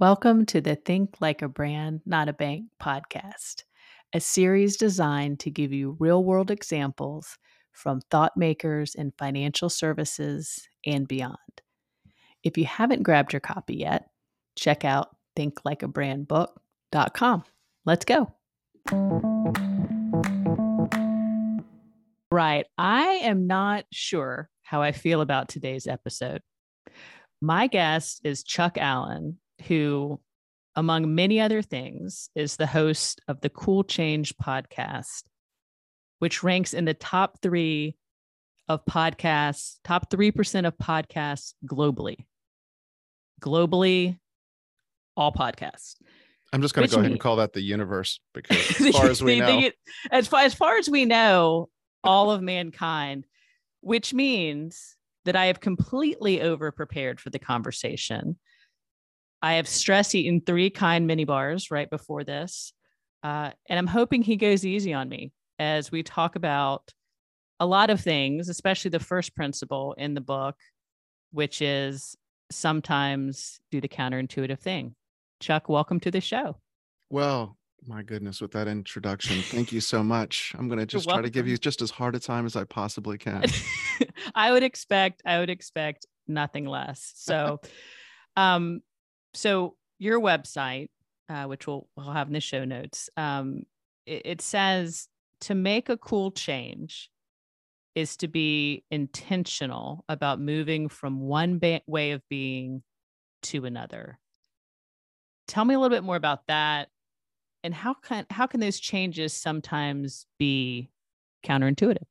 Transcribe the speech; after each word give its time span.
Welcome 0.00 0.46
to 0.46 0.60
the 0.60 0.76
Think 0.76 1.16
Like 1.18 1.42
a 1.42 1.48
Brand, 1.48 2.02
Not 2.06 2.28
a 2.28 2.32
Bank 2.32 2.66
podcast, 2.80 3.64
a 4.12 4.20
series 4.20 4.76
designed 4.76 5.40
to 5.40 5.50
give 5.50 5.72
you 5.72 5.96
real 5.98 6.22
world 6.22 6.52
examples 6.52 7.36
from 7.72 8.00
thought 8.02 8.36
makers 8.36 8.94
in 8.94 9.12
financial 9.18 9.68
services 9.68 10.68
and 10.86 11.08
beyond. 11.08 11.34
If 12.44 12.56
you 12.56 12.64
haven't 12.64 13.02
grabbed 13.02 13.32
your 13.32 13.40
copy 13.40 13.78
yet, 13.78 14.08
check 14.54 14.84
out 14.84 15.16
thinklikeabrandbook.com. 15.36 17.44
Let's 17.84 18.04
go. 18.04 18.32
Right. 22.30 22.66
I 22.78 23.04
am 23.24 23.48
not 23.48 23.84
sure 23.92 24.48
how 24.62 24.80
I 24.80 24.92
feel 24.92 25.22
about 25.22 25.48
today's 25.48 25.88
episode. 25.88 26.40
My 27.42 27.66
guest 27.66 28.20
is 28.22 28.44
Chuck 28.44 28.78
Allen, 28.78 29.38
who, 29.66 30.20
among 30.76 31.14
many 31.14 31.40
other 31.40 31.62
things, 31.62 32.30
is 32.34 32.56
the 32.56 32.66
host 32.66 33.20
of 33.28 33.40
the 33.40 33.50
Cool 33.50 33.84
Change 33.84 34.36
podcast, 34.36 35.24
which 36.18 36.42
ranks 36.42 36.74
in 36.74 36.84
the 36.84 36.94
top 36.94 37.40
three 37.42 37.96
of 38.68 38.84
podcasts, 38.84 39.76
top 39.82 40.10
3% 40.10 40.66
of 40.66 40.76
podcasts 40.76 41.54
globally. 41.66 42.26
Globally, 43.40 44.18
all 45.16 45.32
podcasts. 45.32 45.96
I'm 46.52 46.62
just 46.62 46.74
going 46.74 46.88
to 46.88 46.94
go 46.94 47.00
ahead 47.00 47.10
and 47.10 47.20
call 47.20 47.36
that 47.36 47.52
the 47.52 47.60
universe 47.60 48.20
because 48.32 48.80
as 48.80 48.96
far 48.96 49.06
as 49.06 49.22
we 49.22 49.40
know, 49.40 49.70
as 50.10 50.26
far 50.28 50.42
as 50.42 50.54
far 50.54 50.76
as 50.76 50.88
we 50.88 51.04
know, 51.04 51.68
all 52.02 52.30
of 52.30 52.42
mankind, 52.42 53.26
which 53.80 54.14
means 54.14 54.96
that 55.24 55.36
I 55.36 55.46
have 55.46 55.60
completely 55.60 56.40
over 56.40 56.72
prepared 56.72 57.20
for 57.20 57.30
the 57.30 57.38
conversation. 57.38 58.38
I 59.42 59.54
have 59.54 59.68
stress 59.68 60.14
eaten 60.14 60.40
three 60.40 60.70
kind 60.70 61.06
mini 61.06 61.24
bars 61.24 61.70
right 61.70 61.88
before 61.88 62.24
this. 62.24 62.72
Uh, 63.22 63.50
and 63.68 63.78
I'm 63.78 63.86
hoping 63.86 64.22
he 64.22 64.36
goes 64.36 64.64
easy 64.64 64.92
on 64.92 65.08
me 65.08 65.32
as 65.58 65.90
we 65.90 66.02
talk 66.02 66.36
about 66.36 66.92
a 67.60 67.66
lot 67.66 67.90
of 67.90 68.00
things, 68.00 68.48
especially 68.48 68.90
the 68.90 69.00
first 69.00 69.34
principle 69.34 69.94
in 69.98 70.14
the 70.14 70.20
book, 70.20 70.56
which 71.32 71.60
is 71.60 72.16
sometimes 72.50 73.60
do 73.70 73.80
the 73.80 73.88
counterintuitive 73.88 74.60
thing. 74.60 74.94
Chuck, 75.40 75.68
welcome 75.68 76.00
to 76.00 76.10
the 76.10 76.20
show. 76.20 76.56
Well, 77.10 77.56
my 77.86 78.02
goodness, 78.02 78.40
with 78.40 78.52
that 78.52 78.68
introduction, 78.68 79.42
thank 79.42 79.72
you 79.72 79.80
so 79.80 80.02
much. 80.02 80.52
I'm 80.58 80.68
going 80.68 80.80
to 80.80 80.86
just 80.86 81.08
try 81.08 81.22
to 81.22 81.30
give 81.30 81.46
you 81.46 81.56
just 81.56 81.80
as 81.80 81.90
hard 81.90 82.14
a 82.14 82.20
time 82.20 82.44
as 82.44 82.56
I 82.56 82.64
possibly 82.64 83.18
can. 83.18 83.44
I 84.34 84.52
would 84.52 84.62
expect, 84.62 85.22
I 85.24 85.38
would 85.38 85.50
expect 85.50 86.06
nothing 86.26 86.66
less. 86.66 87.12
So, 87.16 87.60
um, 88.36 88.80
so 89.34 89.76
your 89.98 90.20
website, 90.20 90.88
uh, 91.28 91.44
which 91.44 91.66
we'll, 91.66 91.88
we'll 91.96 92.12
have 92.12 92.28
in 92.28 92.32
the 92.32 92.40
show 92.40 92.64
notes, 92.64 93.10
um, 93.16 93.62
it, 94.06 94.22
it 94.24 94.40
says 94.40 95.08
to 95.42 95.54
make 95.54 95.88
a 95.88 95.96
cool 95.96 96.30
change 96.30 97.10
is 97.94 98.16
to 98.18 98.28
be 98.28 98.84
intentional 98.90 100.04
about 100.08 100.40
moving 100.40 100.88
from 100.88 101.20
one 101.20 101.58
ba- 101.58 101.82
way 101.86 102.12
of 102.12 102.22
being 102.28 102.82
to 103.42 103.64
another. 103.64 104.18
Tell 105.46 105.64
me 105.64 105.74
a 105.74 105.78
little 105.78 105.96
bit 105.96 106.04
more 106.04 106.16
about 106.16 106.46
that 106.46 106.88
and 107.64 107.74
how 107.74 107.94
can 107.94 108.26
how 108.30 108.46
can 108.46 108.60
those 108.60 108.78
changes 108.80 109.32
sometimes 109.32 110.26
be 110.38 110.90
counterintuitive? 111.44 112.06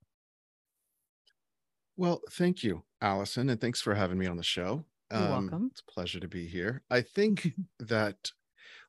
Well, 1.95 2.21
thank 2.29 2.63
you, 2.63 2.83
Allison, 3.01 3.49
and 3.49 3.59
thanks 3.59 3.81
for 3.81 3.95
having 3.95 4.17
me 4.17 4.27
on 4.27 4.37
the 4.37 4.43
show. 4.43 4.85
You're 5.11 5.21
um, 5.21 5.29
welcome. 5.29 5.69
It's 5.71 5.81
a 5.87 5.91
pleasure 5.91 6.19
to 6.19 6.27
be 6.27 6.47
here. 6.47 6.83
I 6.89 7.01
think 7.01 7.53
that 7.79 8.31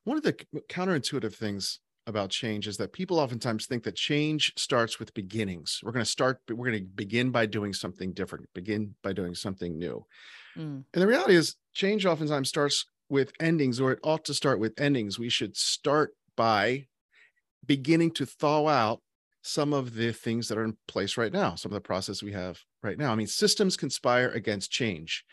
one 0.03 0.17
of 0.17 0.23
the 0.23 0.33
counterintuitive 0.69 1.33
things 1.33 1.79
about 2.07 2.29
change 2.31 2.67
is 2.67 2.77
that 2.77 2.91
people 2.91 3.19
oftentimes 3.19 3.67
think 3.67 3.83
that 3.83 3.95
change 3.95 4.51
starts 4.57 4.99
with 4.99 5.13
beginnings. 5.13 5.79
We're 5.83 5.91
going 5.91 6.03
to 6.03 6.09
start, 6.09 6.41
we're 6.49 6.71
going 6.71 6.83
to 6.83 6.89
begin 6.89 7.29
by 7.29 7.45
doing 7.45 7.73
something 7.73 8.13
different, 8.13 8.49
begin 8.53 8.95
by 9.03 9.13
doing 9.13 9.35
something 9.35 9.77
new. 9.77 10.05
Mm. 10.57 10.83
And 10.93 11.01
the 11.01 11.07
reality 11.07 11.35
is, 11.35 11.55
change 11.73 12.05
oftentimes 12.05 12.49
starts 12.49 12.85
with 13.09 13.31
endings, 13.39 13.79
or 13.79 13.91
it 13.91 13.99
ought 14.03 14.25
to 14.25 14.33
start 14.33 14.59
with 14.59 14.79
endings. 14.79 15.19
We 15.19 15.29
should 15.29 15.55
start 15.55 16.15
by 16.35 16.87
beginning 17.65 18.11
to 18.11 18.25
thaw 18.25 18.67
out 18.67 19.01
some 19.41 19.73
of 19.73 19.95
the 19.95 20.11
things 20.11 20.47
that 20.47 20.57
are 20.57 20.63
in 20.63 20.77
place 20.87 21.17
right 21.17 21.31
now, 21.31 21.55
some 21.55 21.71
of 21.71 21.75
the 21.75 21.81
process 21.81 22.21
we 22.21 22.33
have 22.33 22.59
right 22.83 22.97
now. 22.97 23.11
I 23.11 23.15
mean, 23.15 23.27
systems 23.27 23.77
conspire 23.77 24.29
against 24.29 24.71
change. 24.71 25.23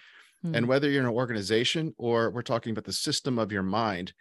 And 0.54 0.64
hmm. 0.64 0.66
whether 0.66 0.90
you're 0.90 1.02
in 1.02 1.08
an 1.08 1.14
organization 1.14 1.94
or 1.98 2.30
we're 2.30 2.42
talking 2.42 2.72
about 2.72 2.84
the 2.84 2.92
system 2.92 3.38
of 3.38 3.52
your 3.52 3.62
mind, 3.62 4.12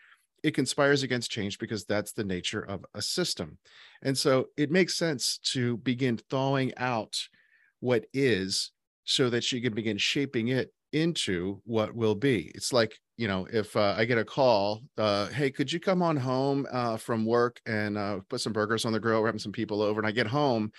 it 0.43 0.53
conspires 0.53 1.01
against 1.03 1.31
change 1.31 1.57
because 1.57 1.85
that's 1.85 2.11
the 2.11 2.23
nature 2.23 2.61
of 2.61 2.85
a 2.93 3.01
system. 3.01 3.57
And 4.03 4.17
so 4.17 4.47
it 4.57 4.69
makes 4.69 4.95
sense 4.95 5.39
to 5.53 5.77
begin 5.77 6.17
thawing 6.29 6.71
out 6.77 7.17
what 7.79 8.05
is 8.13 8.71
so 9.05 9.29
that 9.29 9.51
you 9.51 9.61
can 9.61 9.73
begin 9.73 9.97
shaping 9.97 10.49
it 10.49 10.71
into 10.93 11.61
what 11.65 11.95
will 11.95 12.15
be. 12.15 12.51
It's 12.55 12.71
like, 12.71 12.99
you 13.17 13.27
know, 13.27 13.47
if 13.51 13.75
uh, 13.75 13.95
I 13.97 14.05
get 14.05 14.17
a 14.17 14.25
call, 14.25 14.81
uh, 14.97 15.27
hey, 15.27 15.49
could 15.49 15.71
you 15.71 15.79
come 15.79 16.01
on 16.01 16.15
home 16.15 16.67
uh, 16.71 16.97
from 16.97 17.25
work 17.25 17.59
and 17.65 17.97
uh, 17.97 18.19
put 18.29 18.41
some 18.41 18.53
burgers 18.53 18.85
on 18.85 18.93
the 18.93 18.99
grill? 18.99 19.21
We're 19.21 19.27
having 19.27 19.39
some 19.39 19.51
people 19.51 19.81
over. 19.81 19.99
And 19.99 20.07
I 20.07 20.11
get 20.11 20.27
home 20.27 20.71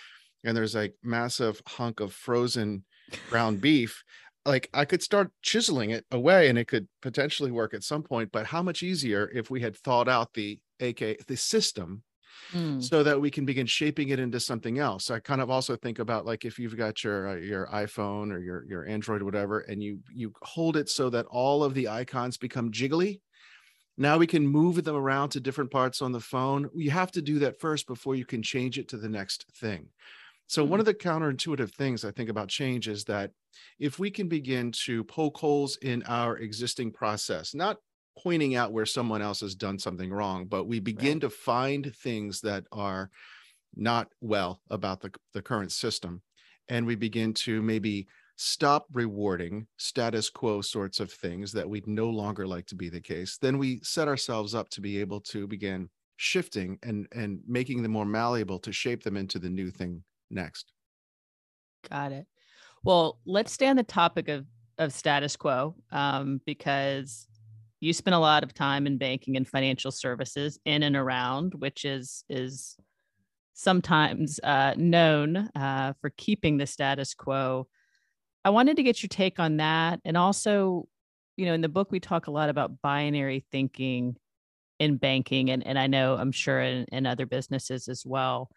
and 0.45 0.57
there's 0.57 0.77
a 0.77 0.93
massive 1.03 1.61
hunk 1.67 2.01
of 2.01 2.13
frozen 2.13 2.84
ground 3.31 3.61
beef 3.61 4.03
like 4.47 4.69
I 4.73 4.84
could 4.84 5.03
start 5.03 5.31
chiseling 5.43 5.91
it 5.91 6.05
away 6.11 6.49
and 6.49 6.59
it 6.59 6.69
could 6.69 6.87
potentially 7.03 7.51
work 7.51 7.75
at 7.75 7.83
some 7.83 8.03
point. 8.03 8.31
But 8.33 8.47
how 8.47 8.62
much 8.62 8.83
easier 8.83 9.31
if 9.34 9.51
we 9.51 9.61
had 9.61 9.77
thought 9.77 10.09
out 10.09 10.33
the 10.34 10.59
AK 10.81 11.27
the 11.27 11.37
system 11.37 12.03
mm. 12.53 12.83
so 12.83 13.03
that 13.03 13.21
we 13.21 13.31
can 13.31 13.45
begin 13.45 13.67
shaping 13.67 14.11
it 14.11 14.19
into 14.19 14.41
something 14.41 14.79
else. 14.79 15.11
I 15.11 15.19
kind 15.21 15.41
of 15.41 15.51
also 15.51 15.77
think 15.77 15.99
about 15.99 16.27
like 16.27 16.45
if 16.45 16.59
you've 16.59 16.77
got 16.77 17.03
your 17.03 17.29
uh, 17.29 17.37
your 17.37 17.67
iPhone 17.69 18.33
or 18.33 18.39
your 18.39 18.65
your 18.67 18.87
Android 18.87 19.23
or 19.23 19.25
whatever, 19.25 19.61
and 19.61 19.83
you 19.83 20.01
you 20.12 20.33
hold 20.43 20.77
it 20.77 20.89
so 20.89 21.11
that 21.11 21.27
all 21.27 21.65
of 21.65 21.75
the 21.75 21.89
icons 21.89 22.37
become 22.37 22.71
jiggly. 22.71 23.21
Now 23.99 24.19
we 24.19 24.27
can 24.27 24.47
move 24.47 24.84
them 24.84 24.97
around 24.97 25.31
to 25.31 25.41
different 25.41 25.71
parts 25.71 26.03
on 26.03 26.13
the 26.13 26.21
phone. 26.21 26.69
You 26.75 26.91
have 26.91 27.11
to 27.13 27.23
do 27.23 27.39
that 27.41 27.59
first 27.59 27.87
before 27.87 28.15
you 28.15 28.27
can 28.27 28.43
change 28.43 28.78
it 28.78 28.89
to 28.89 28.99
the 28.99 29.09
next 29.09 29.47
thing. 29.59 29.89
So, 30.49 30.63
one 30.63 30.73
mm-hmm. 30.73 30.81
of 30.81 30.87
the 30.87 30.95
counterintuitive 30.95 31.73
things 31.73 32.05
I 32.05 32.11
think 32.11 32.28
about 32.28 32.49
change 32.49 32.89
is 32.89 33.05
that 33.05 33.31
if 33.78 33.99
we 33.99 34.11
can 34.11 34.28
begin 34.28 34.72
to 34.84 35.05
poke 35.05 35.37
holes 35.37 35.77
in 35.78 36.03
our 36.05 36.39
existing 36.39 36.93
process, 36.93 37.55
not 37.55 37.78
pointing 38.19 38.55
out 38.55 38.72
where 38.72 38.87
someone 38.87 39.22
else 39.22 39.41
has 39.41 39.55
done 39.55 39.78
something 39.78 40.11
wrong, 40.11 40.47
but 40.47 40.65
we 40.65 40.81
begin 40.81 41.15
right. 41.15 41.22
to 41.22 41.31
find 41.31 41.95
things 41.97 42.41
that 42.41 42.65
are 42.72 43.11
not 43.75 44.09
well 44.21 44.61
about 44.71 45.00
the, 45.00 45.11
the 45.34 45.43
current 45.43 45.72
system, 45.72 46.22
and 46.69 46.87
we 46.87 46.95
begin 46.95 47.34
to 47.34 47.62
maybe 47.62 48.06
stop 48.37 48.87
rewarding 48.93 49.66
status 49.78 50.28
quo 50.28 50.61
sorts 50.61 51.00
of 51.00 51.11
things 51.11 51.53
that 51.53 51.69
we'd 51.69 51.87
no 51.87 52.09
longer 52.09 52.47
like 52.47 52.66
to 52.66 52.75
be 52.75 52.89
the 52.89 53.00
case, 53.00 53.39
then 53.41 53.59
we 53.59 53.81
set 53.83 54.09
ourselves 54.09 54.55
up 54.55 54.69
to 54.69 54.81
be 54.81 55.00
able 55.00 55.21
to 55.21 55.47
begin 55.47 55.89
shifting 56.19 56.78
and 56.83 57.06
and 57.12 57.41
making 57.47 57.83
them 57.83 57.93
more 57.93 58.05
malleable 58.05 58.59
to 58.59 58.72
shape 58.72 59.03
them 59.03 59.16
into 59.16 59.39
the 59.39 59.50
new 59.50 59.71
thing 59.71 60.03
next. 60.31 60.72
Got 61.89 62.12
it. 62.12 62.27
Well, 62.86 63.19
let's 63.26 63.50
stay 63.50 63.66
on 63.66 63.74
the 63.74 63.82
topic 63.82 64.28
of 64.28 64.47
of 64.78 64.92
status 64.92 65.34
quo 65.34 65.74
um, 65.91 66.41
because 66.47 67.26
you 67.80 67.92
spend 67.92 68.14
a 68.14 68.20
lot 68.20 68.44
of 68.44 68.54
time 68.54 68.86
in 68.86 68.97
banking 68.97 69.36
and 69.36 69.48
financial 69.48 69.91
services 69.91 70.60
in 70.64 70.84
and 70.84 70.94
around, 70.94 71.54
which 71.56 71.84
is 71.84 72.22
is 72.28 72.76
sometimes 73.54 74.38
uh, 74.44 74.74
known 74.76 75.50
uh, 75.56 75.94
for 76.00 76.10
keeping 76.16 76.58
the 76.58 76.66
status 76.66 77.12
quo. 77.12 77.66
I 78.44 78.50
wanted 78.50 78.76
to 78.76 78.84
get 78.84 79.03
your 79.03 79.08
take 79.08 79.41
on 79.41 79.56
that, 79.56 79.98
and 80.04 80.16
also, 80.16 80.86
you 81.36 81.47
know, 81.47 81.54
in 81.54 81.62
the 81.62 81.68
book 81.68 81.91
we 81.91 81.98
talk 81.98 82.28
a 82.28 82.30
lot 82.30 82.50
about 82.50 82.80
binary 82.82 83.44
thinking 83.50 84.16
in 84.78 84.97
banking, 84.97 85.50
and 85.50 85.66
and 85.66 85.77
I 85.77 85.89
know 85.89 86.15
I'm 86.15 86.30
sure 86.30 86.60
in, 86.60 86.84
in 86.92 87.04
other 87.04 87.27
businesses 87.27 87.89
as 87.89 88.06
well 88.06 88.48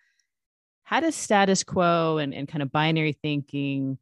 how 0.83 0.99
does 0.99 1.15
status 1.15 1.63
quo 1.63 2.17
and, 2.17 2.33
and 2.33 2.47
kind 2.47 2.63
of 2.63 2.71
binary 2.71 3.13
thinking 3.13 3.99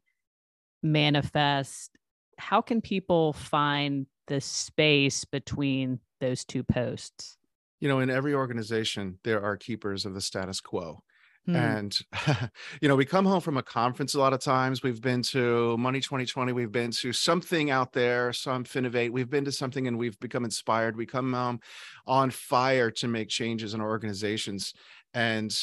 manifest? 0.82 1.90
How 2.38 2.60
can 2.60 2.80
people 2.80 3.32
find 3.32 4.06
the 4.26 4.40
space 4.40 5.24
between 5.24 6.00
those 6.20 6.44
two 6.44 6.62
posts? 6.62 7.36
You 7.80 7.88
know, 7.88 8.00
in 8.00 8.10
every 8.10 8.34
organization, 8.34 9.18
there 9.24 9.42
are 9.42 9.56
keepers 9.56 10.04
of 10.04 10.14
the 10.14 10.20
status 10.20 10.60
quo. 10.60 11.02
Hmm. 11.46 11.56
And, 11.56 11.98
you 12.82 12.88
know, 12.88 12.96
we 12.96 13.06
come 13.06 13.24
home 13.24 13.40
from 13.40 13.56
a 13.56 13.62
conference 13.62 14.14
a 14.14 14.18
lot 14.18 14.32
of 14.34 14.40
times. 14.40 14.82
We've 14.82 15.00
been 15.00 15.22
to 15.24 15.76
Money 15.78 16.00
2020. 16.00 16.52
We've 16.52 16.70
been 16.70 16.90
to 16.90 17.12
something 17.12 17.70
out 17.70 17.92
there, 17.92 18.32
some 18.32 18.64
Finovate. 18.64 19.10
We've 19.10 19.30
been 19.30 19.46
to 19.46 19.52
something 19.52 19.86
and 19.86 19.98
we've 19.98 20.18
become 20.20 20.44
inspired. 20.44 20.96
We 20.96 21.06
come 21.06 21.34
um, 21.34 21.60
on 22.06 22.30
fire 22.30 22.90
to 22.92 23.08
make 23.08 23.28
changes 23.28 23.72
in 23.72 23.80
our 23.80 23.88
organizations. 23.88 24.74
And 25.14 25.56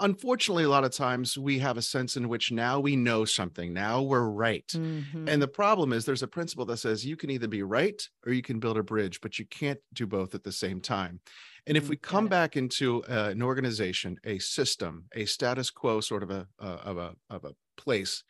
unfortunately, 0.00 0.64
a 0.64 0.68
lot 0.68 0.84
of 0.84 0.92
times 0.92 1.38
we 1.38 1.58
have 1.58 1.76
a 1.76 1.82
sense 1.82 2.16
in 2.16 2.28
which 2.28 2.52
now 2.52 2.80
we 2.80 2.96
know 2.96 3.24
something, 3.24 3.72
now 3.72 4.02
we're 4.02 4.28
right. 4.28 4.72
Mhm. 4.72 5.26
And 5.26 5.42
the 5.42 5.48
problem 5.48 5.92
is 5.92 6.04
there's 6.04 6.22
a 6.22 6.28
principle 6.28 6.64
that 6.66 6.76
says 6.76 7.04
you 7.04 7.16
can 7.16 7.30
either 7.30 7.48
be 7.48 7.62
right 7.62 8.00
or 8.26 8.32
you 8.32 8.42
can 8.42 8.60
build 8.60 8.78
a 8.78 8.82
bridge, 8.82 9.20
but 9.20 9.38
you 9.38 9.46
can't 9.46 9.80
do 9.92 10.06
both 10.06 10.34
at 10.34 10.44
the 10.44 10.52
same 10.52 10.80
time. 10.80 11.20
And 11.66 11.76
if 11.76 11.88
Mm, 11.88 11.90
we 11.90 11.96
come 11.96 12.28
back 12.28 12.56
into 12.56 13.02
uh, 13.04 13.30
an 13.30 13.42
organization, 13.42 14.18
a 14.24 14.38
system, 14.38 15.06
a 15.14 15.24
status 15.24 15.70
quo 15.70 16.00
sort 16.00 16.22
of 16.22 16.30
a 16.30 16.48
uh, 16.60 16.78
of 16.84 16.96
a 16.98 17.16
of 17.28 17.44
a 17.44 17.54
place, 17.76 18.22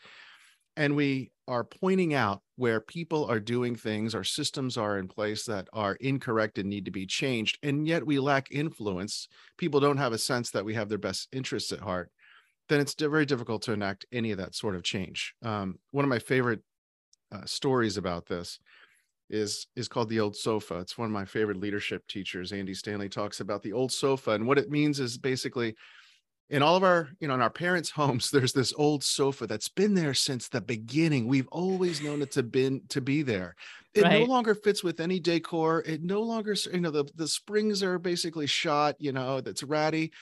and 0.76 0.94
we 0.94 1.30
are 1.48 1.64
pointing 1.64 2.12
out 2.14 2.42
where 2.56 2.80
people 2.80 3.24
are 3.26 3.40
doing 3.40 3.76
things, 3.76 4.14
our 4.14 4.24
systems 4.24 4.76
are 4.76 4.98
in 4.98 5.06
place 5.08 5.44
that 5.44 5.68
are 5.72 5.94
incorrect 5.96 6.58
and 6.58 6.68
need 6.68 6.84
to 6.84 6.90
be 6.90 7.06
changed, 7.06 7.58
and 7.62 7.86
yet 7.86 8.04
we 8.04 8.18
lack 8.18 8.50
influence. 8.50 9.28
People 9.56 9.80
don't 9.80 9.96
have 9.98 10.12
a 10.12 10.18
sense 10.18 10.50
that 10.50 10.64
we 10.64 10.74
have 10.74 10.88
their 10.88 10.98
best 10.98 11.28
interests 11.32 11.72
at 11.72 11.80
heart. 11.80 12.10
Then 12.68 12.80
it's 12.80 12.94
very 12.94 13.26
difficult 13.26 13.62
to 13.62 13.72
enact 13.72 14.06
any 14.12 14.32
of 14.32 14.38
that 14.38 14.54
sort 14.54 14.74
of 14.74 14.82
change. 14.82 15.34
Um, 15.42 15.78
one 15.92 16.04
of 16.04 16.08
my 16.08 16.18
favorite 16.18 16.60
uh, 17.32 17.44
stories 17.44 17.96
about 17.96 18.26
this 18.26 18.58
is 19.28 19.66
is 19.76 19.88
called 19.88 20.08
the 20.08 20.20
old 20.20 20.36
sofa. 20.36 20.78
It's 20.78 20.98
one 20.98 21.06
of 21.06 21.12
my 21.12 21.24
favorite 21.24 21.58
leadership 21.58 22.06
teachers. 22.08 22.52
Andy 22.52 22.74
Stanley 22.74 23.08
talks 23.08 23.40
about 23.40 23.62
the 23.62 23.72
old 23.72 23.92
sofa, 23.92 24.32
and 24.32 24.46
what 24.46 24.58
it 24.58 24.70
means 24.70 25.00
is 25.00 25.18
basically 25.18 25.74
in 26.48 26.62
all 26.62 26.76
of 26.76 26.84
our 26.84 27.08
you 27.18 27.28
know 27.28 27.34
in 27.34 27.42
our 27.42 27.50
parents 27.50 27.90
homes 27.96 28.30
there's 28.30 28.52
this 28.52 28.72
old 28.76 29.02
sofa 29.02 29.46
that's 29.46 29.68
been 29.68 29.94
there 29.94 30.14
since 30.14 30.48
the 30.48 30.60
beginning. 30.60 31.26
We've 31.26 31.48
always 31.48 32.00
known 32.00 32.22
it 32.22 32.32
to 32.32 32.42
been 32.42 32.82
to 32.90 33.00
be 33.00 33.22
there. 33.22 33.54
It 33.94 34.02
no 34.02 34.24
longer 34.24 34.54
fits 34.54 34.84
with 34.84 35.00
any 35.00 35.18
decor. 35.18 35.82
It 35.86 36.02
no 36.02 36.20
longer 36.20 36.54
you 36.72 36.80
know 36.80 36.90
the, 36.90 37.04
the 37.14 37.28
springs 37.28 37.82
are 37.82 37.98
basically 37.98 38.46
shot 38.46 38.96
you 38.98 39.12
know 39.12 39.40
that's 39.40 39.62
ratty 39.62 40.12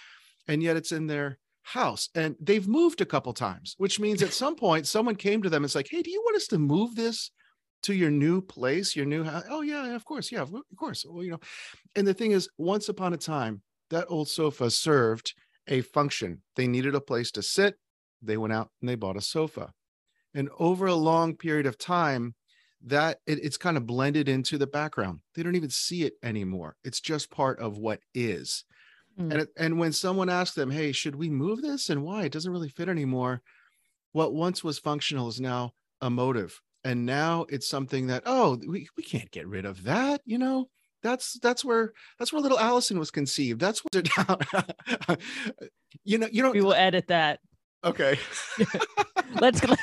and 0.48 0.62
yet 0.62 0.76
it's 0.76 0.92
in 0.92 1.06
their 1.06 1.38
house 1.62 2.10
and 2.14 2.36
they've 2.40 2.68
moved 2.68 3.00
a 3.00 3.06
couple 3.06 3.32
times 3.32 3.74
which 3.78 3.98
means 3.98 4.22
at 4.22 4.34
some 4.34 4.54
point 4.66 4.86
someone 4.86 5.16
came 5.16 5.42
to 5.42 5.48
them 5.48 5.62
and 5.62 5.64
it's 5.64 5.74
like 5.74 5.88
hey 5.90 6.02
do 6.02 6.10
you 6.10 6.20
want 6.22 6.36
us 6.36 6.46
to 6.46 6.58
move 6.58 6.94
this 6.94 7.30
to 7.82 7.94
your 7.94 8.10
new 8.10 8.42
place 8.42 8.94
your 8.94 9.06
new 9.06 9.24
house 9.24 9.44
oh 9.48 9.62
yeah 9.62 9.86
yeah, 9.86 9.94
of 9.94 10.04
course 10.04 10.30
yeah 10.30 10.42
of 10.42 10.54
course 10.76 11.06
well 11.08 11.24
you 11.24 11.30
know 11.30 11.40
and 11.96 12.06
the 12.06 12.12
thing 12.12 12.32
is 12.32 12.50
once 12.58 12.90
upon 12.90 13.14
a 13.14 13.16
time 13.16 13.62
that 13.88 14.04
old 14.10 14.28
sofa 14.28 14.70
served 14.70 15.32
a 15.68 15.80
function. 15.80 16.42
They 16.56 16.66
needed 16.66 16.94
a 16.94 17.00
place 17.00 17.30
to 17.32 17.42
sit. 17.42 17.76
They 18.22 18.36
went 18.36 18.52
out 18.52 18.70
and 18.80 18.88
they 18.88 18.94
bought 18.94 19.16
a 19.16 19.20
sofa. 19.20 19.72
And 20.34 20.48
over 20.58 20.86
a 20.86 20.94
long 20.94 21.36
period 21.36 21.66
of 21.66 21.78
time, 21.78 22.34
that 22.86 23.18
it, 23.26 23.38
it's 23.42 23.56
kind 23.56 23.76
of 23.76 23.86
blended 23.86 24.28
into 24.28 24.58
the 24.58 24.66
background. 24.66 25.20
They 25.34 25.42
don't 25.42 25.54
even 25.56 25.70
see 25.70 26.02
it 26.02 26.14
anymore. 26.22 26.76
It's 26.84 27.00
just 27.00 27.30
part 27.30 27.58
of 27.60 27.78
what 27.78 28.00
is. 28.14 28.64
Mm. 29.18 29.30
And 29.30 29.40
it, 29.42 29.48
and 29.56 29.78
when 29.78 29.92
someone 29.92 30.28
asks 30.28 30.54
them, 30.54 30.70
"Hey, 30.70 30.92
should 30.92 31.14
we 31.14 31.30
move 31.30 31.62
this 31.62 31.88
and 31.88 32.02
why? 32.02 32.24
It 32.24 32.32
doesn't 32.32 32.52
really 32.52 32.68
fit 32.68 32.88
anymore." 32.88 33.42
What 34.12 34.34
once 34.34 34.62
was 34.62 34.78
functional 34.78 35.28
is 35.28 35.40
now 35.40 35.72
emotive. 36.02 36.60
And 36.84 37.06
now 37.06 37.46
it's 37.48 37.68
something 37.68 38.08
that, 38.08 38.22
oh, 38.26 38.58
we, 38.66 38.88
we 38.96 39.02
can't 39.02 39.30
get 39.30 39.48
rid 39.48 39.64
of 39.64 39.84
that, 39.84 40.20
you 40.24 40.38
know? 40.38 40.68
That's 41.04 41.38
that's 41.40 41.64
where 41.64 41.92
that's 42.18 42.32
where 42.32 42.42
little 42.42 42.58
Allison 42.58 42.98
was 42.98 43.12
conceived. 43.12 43.60
That's 43.60 43.80
what 43.80 43.94
you 46.04 46.18
know, 46.18 46.26
you 46.32 46.42
We 46.50 46.58
don't 46.58 46.64
will 46.64 46.74
edit 46.74 47.06
that. 47.08 47.38
okay. 47.84 48.18
Let's 49.40 49.60
go. 49.60 49.74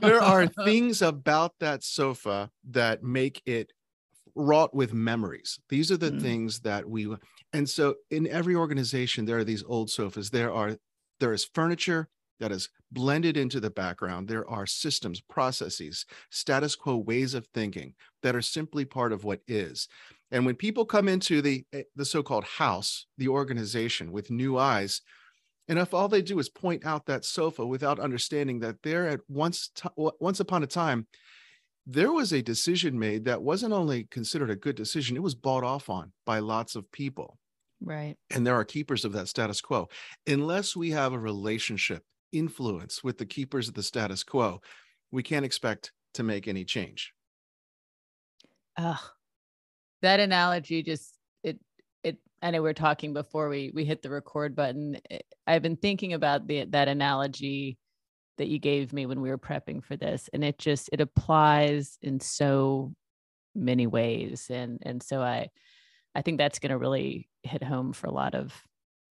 there 0.00 0.22
are 0.22 0.46
things 0.64 1.02
about 1.02 1.52
that 1.60 1.84
sofa 1.84 2.50
that 2.70 3.02
make 3.02 3.42
it 3.46 3.72
wrought 4.34 4.74
with 4.74 4.94
memories. 4.94 5.60
These 5.68 5.92
are 5.92 5.98
the 5.98 6.10
Mm. 6.10 6.22
things 6.22 6.60
that 6.60 6.88
we 6.88 7.14
and 7.52 7.68
so 7.68 7.96
in 8.10 8.26
every 8.26 8.54
organization 8.54 9.26
there 9.26 9.36
are 9.38 9.44
these 9.44 9.62
old 9.64 9.90
sofas. 9.90 10.30
There 10.30 10.52
are 10.52 10.78
there 11.20 11.34
is 11.34 11.44
furniture 11.44 12.08
that 12.42 12.52
is 12.52 12.68
blended 12.90 13.36
into 13.36 13.60
the 13.60 13.70
background. 13.70 14.26
There 14.26 14.48
are 14.48 14.66
systems, 14.66 15.20
processes, 15.20 16.04
status 16.30 16.74
quo 16.74 16.96
ways 16.96 17.34
of 17.34 17.46
thinking 17.54 17.94
that 18.22 18.34
are 18.34 18.42
simply 18.42 18.84
part 18.84 19.12
of 19.12 19.22
what 19.24 19.40
is. 19.46 19.88
And 20.32 20.44
when 20.44 20.56
people 20.56 20.84
come 20.84 21.08
into 21.08 21.40
the 21.40 21.64
eh, 21.72 21.84
the 21.94 22.04
so-called 22.04 22.44
house, 22.44 23.06
the 23.16 23.28
organization 23.28 24.10
with 24.10 24.30
new 24.30 24.58
eyes, 24.58 25.02
and 25.68 25.78
if 25.78 25.94
all 25.94 26.08
they 26.08 26.22
do 26.22 26.38
is 26.40 26.48
point 26.48 26.84
out 26.84 27.06
that 27.06 27.24
sofa 27.24 27.64
without 27.64 28.00
understanding 28.00 28.58
that 28.60 28.82
there 28.82 29.06
at 29.08 29.20
once 29.28 29.70
once 29.96 30.40
upon 30.40 30.62
a 30.62 30.66
time 30.66 31.06
there 31.86 32.12
was 32.12 32.32
a 32.32 32.42
decision 32.42 32.98
made 32.98 33.24
that 33.24 33.42
wasn't 33.42 33.72
only 33.72 34.04
considered 34.04 34.50
a 34.50 34.56
good 34.56 34.76
decision, 34.76 35.16
it 35.16 35.22
was 35.22 35.34
bought 35.34 35.64
off 35.64 35.90
on 35.90 36.12
by 36.24 36.38
lots 36.38 36.76
of 36.76 36.90
people. 36.92 37.38
right. 37.80 38.16
And 38.30 38.46
there 38.46 38.54
are 38.54 38.64
keepers 38.64 39.04
of 39.04 39.12
that 39.12 39.28
status 39.28 39.60
quo. 39.60 39.88
Unless 40.26 40.76
we 40.76 40.90
have 40.90 41.12
a 41.12 41.18
relationship, 41.18 42.04
influence 42.32 43.04
with 43.04 43.18
the 43.18 43.26
keepers 43.26 43.68
of 43.68 43.74
the 43.74 43.82
status 43.82 44.22
quo, 44.22 44.60
we 45.10 45.22
can't 45.22 45.44
expect 45.44 45.92
to 46.14 46.22
make 46.22 46.48
any 46.48 46.64
change. 46.64 47.12
Ugh. 48.76 48.98
That 50.02 50.20
analogy 50.20 50.82
just 50.82 51.16
it 51.44 51.60
it 52.02 52.18
I 52.40 52.50
know 52.50 52.62
we 52.62 52.70
are 52.70 52.74
talking 52.74 53.12
before 53.12 53.48
we 53.48 53.70
we 53.72 53.84
hit 53.84 54.02
the 54.02 54.10
record 54.10 54.56
button. 54.56 54.98
I've 55.46 55.62
been 55.62 55.76
thinking 55.76 56.12
about 56.12 56.46
the 56.46 56.64
that 56.66 56.88
analogy 56.88 57.78
that 58.38 58.48
you 58.48 58.58
gave 58.58 58.92
me 58.92 59.06
when 59.06 59.20
we 59.20 59.30
were 59.30 59.38
prepping 59.38 59.84
for 59.84 59.96
this 59.96 60.28
and 60.32 60.42
it 60.42 60.58
just 60.58 60.88
it 60.92 61.00
applies 61.00 61.98
in 62.02 62.18
so 62.18 62.94
many 63.54 63.86
ways 63.86 64.46
and 64.50 64.78
and 64.82 65.02
so 65.02 65.20
I 65.20 65.48
I 66.14 66.22
think 66.22 66.38
that's 66.38 66.58
going 66.58 66.70
to 66.70 66.78
really 66.78 67.28
hit 67.42 67.62
home 67.62 67.92
for 67.92 68.06
a 68.06 68.12
lot 68.12 68.34
of 68.34 68.52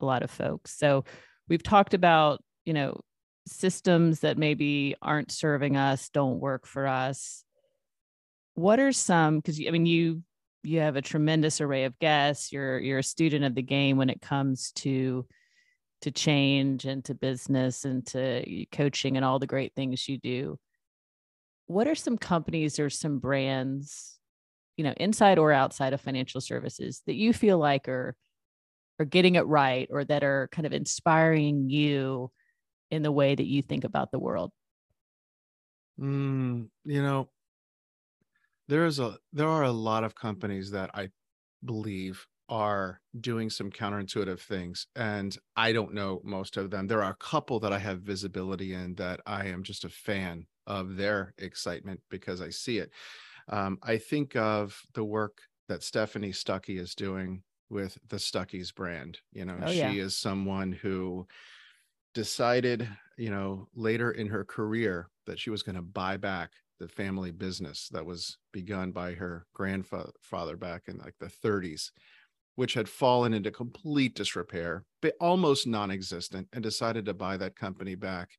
a 0.02 0.06
lot 0.06 0.24
of 0.24 0.32
folks. 0.32 0.78
So 0.78 1.06
we've 1.48 1.64
talked 1.64 1.94
about, 1.94 2.44
you 2.66 2.74
know, 2.74 3.02
systems 3.48 4.22
that 4.22 4.38
maybe 4.38 4.96
aren't 5.02 5.32
serving 5.32 5.78
us, 5.78 6.10
don't 6.10 6.40
work 6.40 6.66
for 6.66 6.88
us 6.88 7.44
what 8.54 8.80
are 8.82 8.92
some 8.92 9.38
because 9.38 9.62
i 9.66 9.72
mean 9.72 9.86
you 9.86 10.22
you 10.64 10.80
have 10.80 10.98
a 10.98 11.02
tremendous 11.02 11.62
array 11.62 11.86
of 11.86 11.98
guests 12.00 12.52
you're 12.52 12.78
you're 12.80 13.00
a 13.00 13.04
student 13.04 13.46
of 13.46 13.56
the 13.56 13.62
game 13.62 13.96
when 13.96 14.10
it 14.10 14.22
comes 14.22 14.74
to 14.74 15.26
to 16.02 16.12
change 16.12 16.86
and 16.86 17.06
to 17.06 17.14
business 17.14 17.86
and 17.86 18.06
to 18.08 18.66
coaching 18.72 19.18
and 19.18 19.26
all 19.26 19.40
the 19.40 19.48
great 19.48 19.74
things 19.76 20.10
you 20.10 20.18
do. 20.18 20.58
What 21.68 21.88
are 21.88 21.96
some 21.96 22.18
companies 22.18 22.80
or 22.80 22.90
some 22.90 23.20
brands 23.20 24.18
you 24.78 24.84
know 24.84 24.94
inside 24.98 25.38
or 25.38 25.52
outside 25.52 25.94
of 25.94 26.02
financial 26.02 26.42
services 26.42 27.02
that 27.06 27.16
you 27.16 27.34
feel 27.34 27.58
like 27.58 27.88
are 27.88 28.16
are 29.00 29.06
getting 29.06 29.36
it 29.36 29.46
right 29.46 29.88
or 29.92 30.04
that 30.06 30.24
are 30.24 30.50
kind 30.52 30.66
of 30.66 30.74
inspiring 30.74 31.70
you 31.70 32.32
in 32.92 33.04
the 33.04 33.12
way 33.12 33.36
that 33.36 33.48
you 33.48 33.62
think 33.62 33.84
about 33.84 34.12
the 34.12 34.20
world 34.20 34.52
Mm, 35.98 36.70
you 36.84 37.02
know, 37.02 37.32
there's 38.68 39.00
a 39.00 39.18
there 39.34 39.48
are 39.48 39.64
a 39.64 39.72
lot 39.72 40.04
of 40.04 40.16
companies 40.16 40.72
that 40.72 40.90
I 40.94 41.10
believe 41.66 42.28
are 42.50 43.02
doing 43.20 43.50
some 43.50 43.72
counterintuitive 43.72 44.40
things 44.42 44.88
and 44.96 45.38
I 45.56 45.72
don't 45.72 45.94
know 45.94 46.22
most 46.24 46.58
of 46.58 46.70
them. 46.70 46.88
There 46.88 47.04
are 47.04 47.12
a 47.14 47.16
couple 47.16 47.60
that 47.62 47.72
I 47.74 47.80
have 47.80 48.02
visibility 48.02 48.74
in 48.74 48.96
that 48.96 49.22
I 49.26 49.48
am 49.48 49.64
just 49.64 49.86
a 49.86 49.90
fan 49.90 50.48
of 50.68 50.98
their 50.98 51.34
excitement 51.38 52.02
because 52.10 52.42
I 52.42 52.50
see 52.50 52.80
it. 52.80 52.92
Um, 53.50 53.80
I 53.84 53.98
think 53.98 54.36
of 54.36 54.82
the 54.94 55.06
work 55.06 55.44
that 55.68 55.84
Stephanie 55.84 56.32
Stuckey 56.34 56.80
is 56.80 56.96
doing 56.96 57.44
with 57.70 57.98
the 58.08 58.18
Stuckey's 58.18 58.72
brand. 58.72 59.20
You 59.34 59.46
know, 59.46 59.64
Oh, 59.64 59.70
she 59.70 59.72
yeah. 59.72 59.98
is 60.00 60.18
someone 60.18 60.74
who 60.74 61.28
decided, 62.14 62.88
you 63.18 63.30
know, 63.30 63.68
later 63.76 64.12
in 64.12 64.28
her 64.28 64.44
career 64.44 65.08
that 65.26 65.40
she 65.40 65.50
was 65.50 65.64
going 65.64 65.76
to 65.76 65.82
buy 65.82 66.18
back 66.18 66.52
the 66.80 66.88
family 66.88 67.32
business 67.32 67.90
that 67.92 68.06
was 68.06 68.38
begun 68.52 68.92
by 68.92 69.14
her 69.14 69.46
grandfather 69.54 70.58
back 70.58 70.84
in 70.88 70.98
like 70.98 71.16
the 71.20 71.28
30s, 71.28 71.92
which 72.56 72.74
had 72.74 72.90
fallen 72.90 73.34
into 73.34 73.52
complete 73.52 74.16
disrepair, 74.16 74.84
but 75.02 75.14
almost 75.22 75.68
non-existent, 75.68 76.48
and 76.54 76.64
decided 76.64 77.06
to 77.06 77.14
buy 77.14 77.38
that 77.38 77.56
company 77.56 77.96
back. 77.96 78.30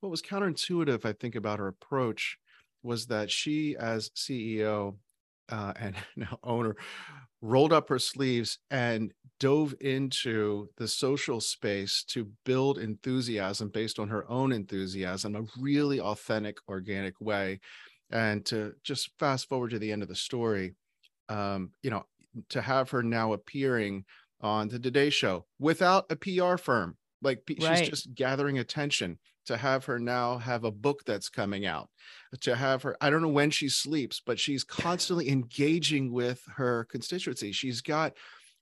What 0.00 0.10
was 0.10 0.22
counterintuitive, 0.22 1.04
I 1.04 1.12
think, 1.12 1.34
about 1.34 1.58
her 1.58 1.68
approach 1.68 2.38
was 2.82 3.06
that 3.06 3.30
she, 3.30 3.76
as 3.76 4.10
CEO 4.16 4.96
uh, 5.52 5.74
and 5.76 5.96
now 6.16 6.40
owner, 6.44 6.76
rolled 7.40 7.72
up 7.72 7.88
her 7.88 7.98
sleeves 7.98 8.58
and 8.70 9.12
dove 9.40 9.74
into 9.80 10.68
the 10.76 10.88
social 10.88 11.40
space 11.40 12.04
to 12.04 12.32
build 12.44 12.78
enthusiasm 12.78 13.68
based 13.70 13.98
on 13.98 14.08
her 14.08 14.28
own 14.30 14.52
enthusiasm, 14.52 15.36
a 15.36 15.42
really 15.58 16.00
authentic, 16.00 16.58
organic 16.68 17.20
way. 17.20 17.60
And 18.10 18.44
to 18.46 18.74
just 18.84 19.10
fast 19.18 19.48
forward 19.48 19.70
to 19.70 19.78
the 19.78 19.92
end 19.92 20.02
of 20.02 20.08
the 20.08 20.16
story, 20.16 20.76
um, 21.28 21.72
you 21.82 21.90
know, 21.90 22.04
to 22.50 22.62
have 22.62 22.90
her 22.90 23.02
now 23.02 23.32
appearing 23.32 24.04
on 24.40 24.68
the 24.68 24.78
Today 24.78 25.10
Show 25.10 25.46
without 25.58 26.06
a 26.10 26.16
PR 26.16 26.58
firm, 26.58 26.98
like 27.22 27.42
Right. 27.56 27.62
she's 27.62 27.80
just 27.82 28.14
gathering 28.14 28.58
attention. 28.58 29.18
To 29.46 29.56
have 29.56 29.84
her 29.86 29.98
now 29.98 30.38
have 30.38 30.62
a 30.62 30.70
book 30.70 31.02
that's 31.04 31.28
coming 31.28 31.66
out, 31.66 31.88
to 32.42 32.54
have 32.54 32.82
her, 32.84 32.96
I 33.00 33.10
don't 33.10 33.22
know 33.22 33.28
when 33.28 33.50
she 33.50 33.68
sleeps, 33.68 34.22
but 34.24 34.38
she's 34.38 34.62
constantly 34.62 35.28
engaging 35.28 36.12
with 36.12 36.40
her 36.54 36.84
constituency. 36.84 37.50
She's 37.50 37.80
got 37.80 38.12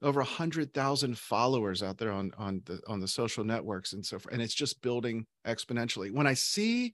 over 0.02 0.20
a 0.20 0.24
hundred 0.24 0.72
thousand 0.72 1.18
followers 1.18 1.82
out 1.82 1.98
there 1.98 2.12
on 2.12 2.32
on 2.38 2.62
the 2.64 2.80
on 2.88 3.00
the 3.00 3.08
social 3.08 3.44
networks 3.44 3.92
and 3.92 4.04
so 4.04 4.18
forth, 4.18 4.32
and 4.32 4.42
it's 4.42 4.54
just 4.54 4.80
building 4.80 5.26
exponentially. 5.46 6.10
When 6.10 6.26
I 6.26 6.34
see 6.34 6.92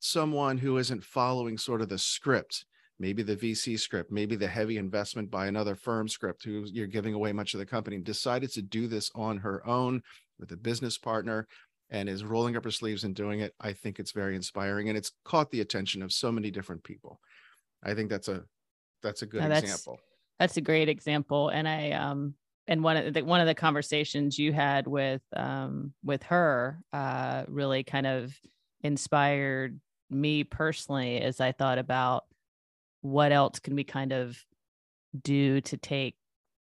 someone 0.00 0.58
who 0.58 0.78
isn't 0.78 1.04
following 1.04 1.58
sort 1.58 1.80
of 1.80 1.88
the 1.88 1.98
script, 1.98 2.64
maybe 2.98 3.22
the 3.22 3.36
VC 3.36 3.78
script, 3.78 4.10
maybe 4.10 4.36
the 4.36 4.48
heavy 4.48 4.76
investment 4.76 5.30
by 5.30 5.46
another 5.46 5.74
firm 5.74 6.08
script 6.08 6.44
who 6.44 6.64
you're 6.66 6.86
giving 6.86 7.14
away 7.14 7.32
much 7.32 7.54
of 7.54 7.60
the 7.60 7.66
company, 7.66 7.98
decided 7.98 8.50
to 8.52 8.62
do 8.62 8.86
this 8.86 9.10
on 9.14 9.38
her 9.38 9.66
own 9.66 10.02
with 10.38 10.52
a 10.52 10.56
business 10.56 10.98
partner 10.98 11.46
and 11.90 12.08
is 12.08 12.24
rolling 12.24 12.56
up 12.56 12.64
her 12.64 12.70
sleeves 12.70 13.04
and 13.04 13.14
doing 13.14 13.40
it. 13.40 13.54
I 13.60 13.72
think 13.72 13.98
it's 13.98 14.12
very 14.12 14.36
inspiring 14.36 14.88
and 14.88 14.98
it's 14.98 15.12
caught 15.24 15.50
the 15.50 15.60
attention 15.60 16.02
of 16.02 16.12
so 16.12 16.30
many 16.30 16.50
different 16.50 16.84
people. 16.84 17.20
I 17.82 17.94
think 17.94 18.10
that's 18.10 18.28
a 18.28 18.44
that's 19.02 19.22
a 19.22 19.26
good 19.26 19.42
that's, 19.42 19.62
example. 19.62 19.98
That's 20.38 20.56
a 20.56 20.60
great 20.60 20.88
example. 20.88 21.48
And 21.48 21.68
I 21.68 21.92
um 21.92 22.34
and 22.66 22.82
one 22.82 22.96
of 22.96 23.14
the 23.14 23.22
one 23.22 23.40
of 23.40 23.46
the 23.46 23.54
conversations 23.54 24.38
you 24.38 24.52
had 24.52 24.86
with 24.86 25.22
um 25.34 25.92
with 26.04 26.22
her 26.24 26.80
uh 26.92 27.44
really 27.48 27.84
kind 27.84 28.06
of 28.06 28.38
inspired 28.82 29.80
me 30.10 30.44
personally 30.44 31.20
as 31.20 31.40
I 31.40 31.52
thought 31.52 31.78
about 31.78 32.24
what 33.00 33.32
else 33.32 33.58
can 33.58 33.74
we 33.74 33.84
kind 33.84 34.12
of 34.12 34.38
do 35.22 35.60
to 35.62 35.76
take 35.76 36.16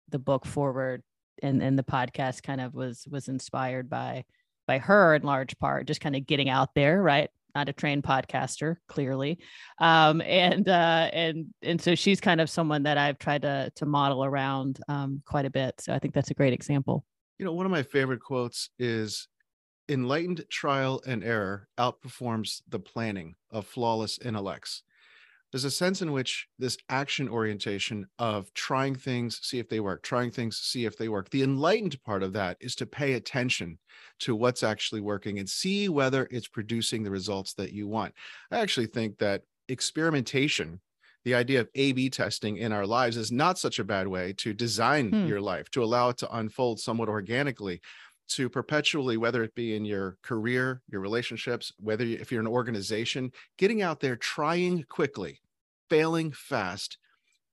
the 0.09 0.19
book 0.19 0.45
forward 0.45 1.03
and 1.41 1.61
and 1.61 1.77
the 1.77 1.83
podcast 1.83 2.43
kind 2.43 2.61
of 2.61 2.73
was 2.73 3.07
was 3.09 3.27
inspired 3.27 3.89
by 3.89 4.25
by 4.67 4.77
her 4.77 5.15
in 5.15 5.23
large 5.23 5.57
part 5.59 5.87
just 5.87 6.01
kind 6.01 6.15
of 6.15 6.25
getting 6.25 6.49
out 6.49 6.73
there 6.75 7.01
right? 7.01 7.29
Not 7.55 7.69
a 7.69 7.73
trained 7.73 8.03
podcaster 8.03 8.77
clearly. 8.87 9.37
Um, 9.77 10.21
and 10.21 10.67
uh, 10.67 11.09
and 11.13 11.53
and 11.61 11.79
so 11.79 11.93
she's 11.93 12.19
kind 12.19 12.41
of 12.41 12.49
someone 12.49 12.83
that 12.83 12.97
i've 12.97 13.19
tried 13.19 13.43
to 13.43 13.71
to 13.75 13.85
model 13.85 14.25
around 14.25 14.79
um, 14.87 15.21
quite 15.25 15.45
a 15.45 15.51
bit 15.51 15.75
so 15.79 15.93
i 15.93 15.99
think 15.99 16.13
that's 16.13 16.31
a 16.31 16.35
great 16.35 16.53
example. 16.53 17.05
You 17.39 17.45
know 17.45 17.53
one 17.53 17.65
of 17.65 17.71
my 17.71 17.83
favorite 17.83 18.21
quotes 18.21 18.69
is 18.79 19.27
enlightened 19.89 20.45
trial 20.49 21.01
and 21.05 21.23
error 21.23 21.67
outperforms 21.77 22.61
the 22.69 22.79
planning 22.79 23.35
of 23.51 23.67
flawless 23.67 24.17
intellects 24.17 24.83
there's 25.53 25.65
a 25.65 25.71
sense 25.71 26.01
in 26.01 26.11
which 26.11 26.47
this 26.57 26.77
action 26.89 27.29
orientation 27.29 28.07
of 28.17 28.51
trying 28.55 28.95
things, 28.95 29.39
see 29.43 29.59
if 29.59 29.69
they 29.69 29.79
work, 29.79 30.01
trying 30.01 30.31
things, 30.31 30.57
see 30.57 30.85
if 30.85 30.97
they 30.97 31.09
work. 31.09 31.29
The 31.29 31.43
enlightened 31.43 32.01
part 32.03 32.23
of 32.23 32.33
that 32.33 32.57
is 32.59 32.75
to 32.77 32.87
pay 32.87 33.13
attention 33.13 33.77
to 34.21 34.35
what's 34.35 34.63
actually 34.63 35.01
working 35.01 35.37
and 35.37 35.47
see 35.47 35.89
whether 35.89 36.27
it's 36.31 36.47
producing 36.47 37.03
the 37.03 37.11
results 37.11 37.53
that 37.53 37.71
you 37.71 37.87
want. 37.87 38.15
I 38.51 38.61
actually 38.61 38.87
think 38.87 39.19
that 39.19 39.43
experimentation, 39.69 40.81
the 41.23 41.35
idea 41.35 41.61
of 41.61 41.69
A 41.75 41.91
B 41.91 42.09
testing 42.09 42.57
in 42.57 42.73
our 42.73 42.87
lives, 42.87 43.15
is 43.15 43.31
not 43.31 43.59
such 43.59 43.77
a 43.77 43.83
bad 43.83 44.07
way 44.07 44.33
to 44.37 44.55
design 44.55 45.11
hmm. 45.11 45.27
your 45.27 45.39
life, 45.39 45.69
to 45.71 45.83
allow 45.83 46.09
it 46.09 46.17
to 46.17 46.35
unfold 46.35 46.79
somewhat 46.79 47.09
organically 47.09 47.79
to 48.29 48.49
perpetually 48.49 49.17
whether 49.17 49.43
it 49.43 49.53
be 49.55 49.75
in 49.75 49.85
your 49.85 50.17
career 50.21 50.81
your 50.89 51.01
relationships 51.01 51.71
whether 51.77 52.05
you, 52.05 52.17
if 52.19 52.31
you're 52.31 52.41
an 52.41 52.47
organization 52.47 53.31
getting 53.57 53.81
out 53.81 53.99
there 53.99 54.15
trying 54.15 54.83
quickly 54.89 55.39
failing 55.93 56.31
fast, 56.31 56.97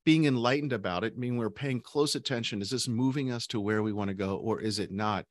being 0.04 0.24
enlightened 0.24 0.72
about 0.72 1.04
it, 1.04 1.18
meaning 1.18 1.36
we're 1.36 1.50
paying 1.50 1.78
close 1.78 2.14
attention. 2.14 2.62
Is 2.62 2.70
this 2.70 2.88
moving 2.88 3.30
us 3.30 3.46
to 3.48 3.60
where 3.60 3.82
we 3.82 3.92
want 3.92 4.08
to 4.08 4.14
go 4.14 4.36
or 4.36 4.62
is 4.62 4.78
it 4.78 4.90
not? 4.90 5.26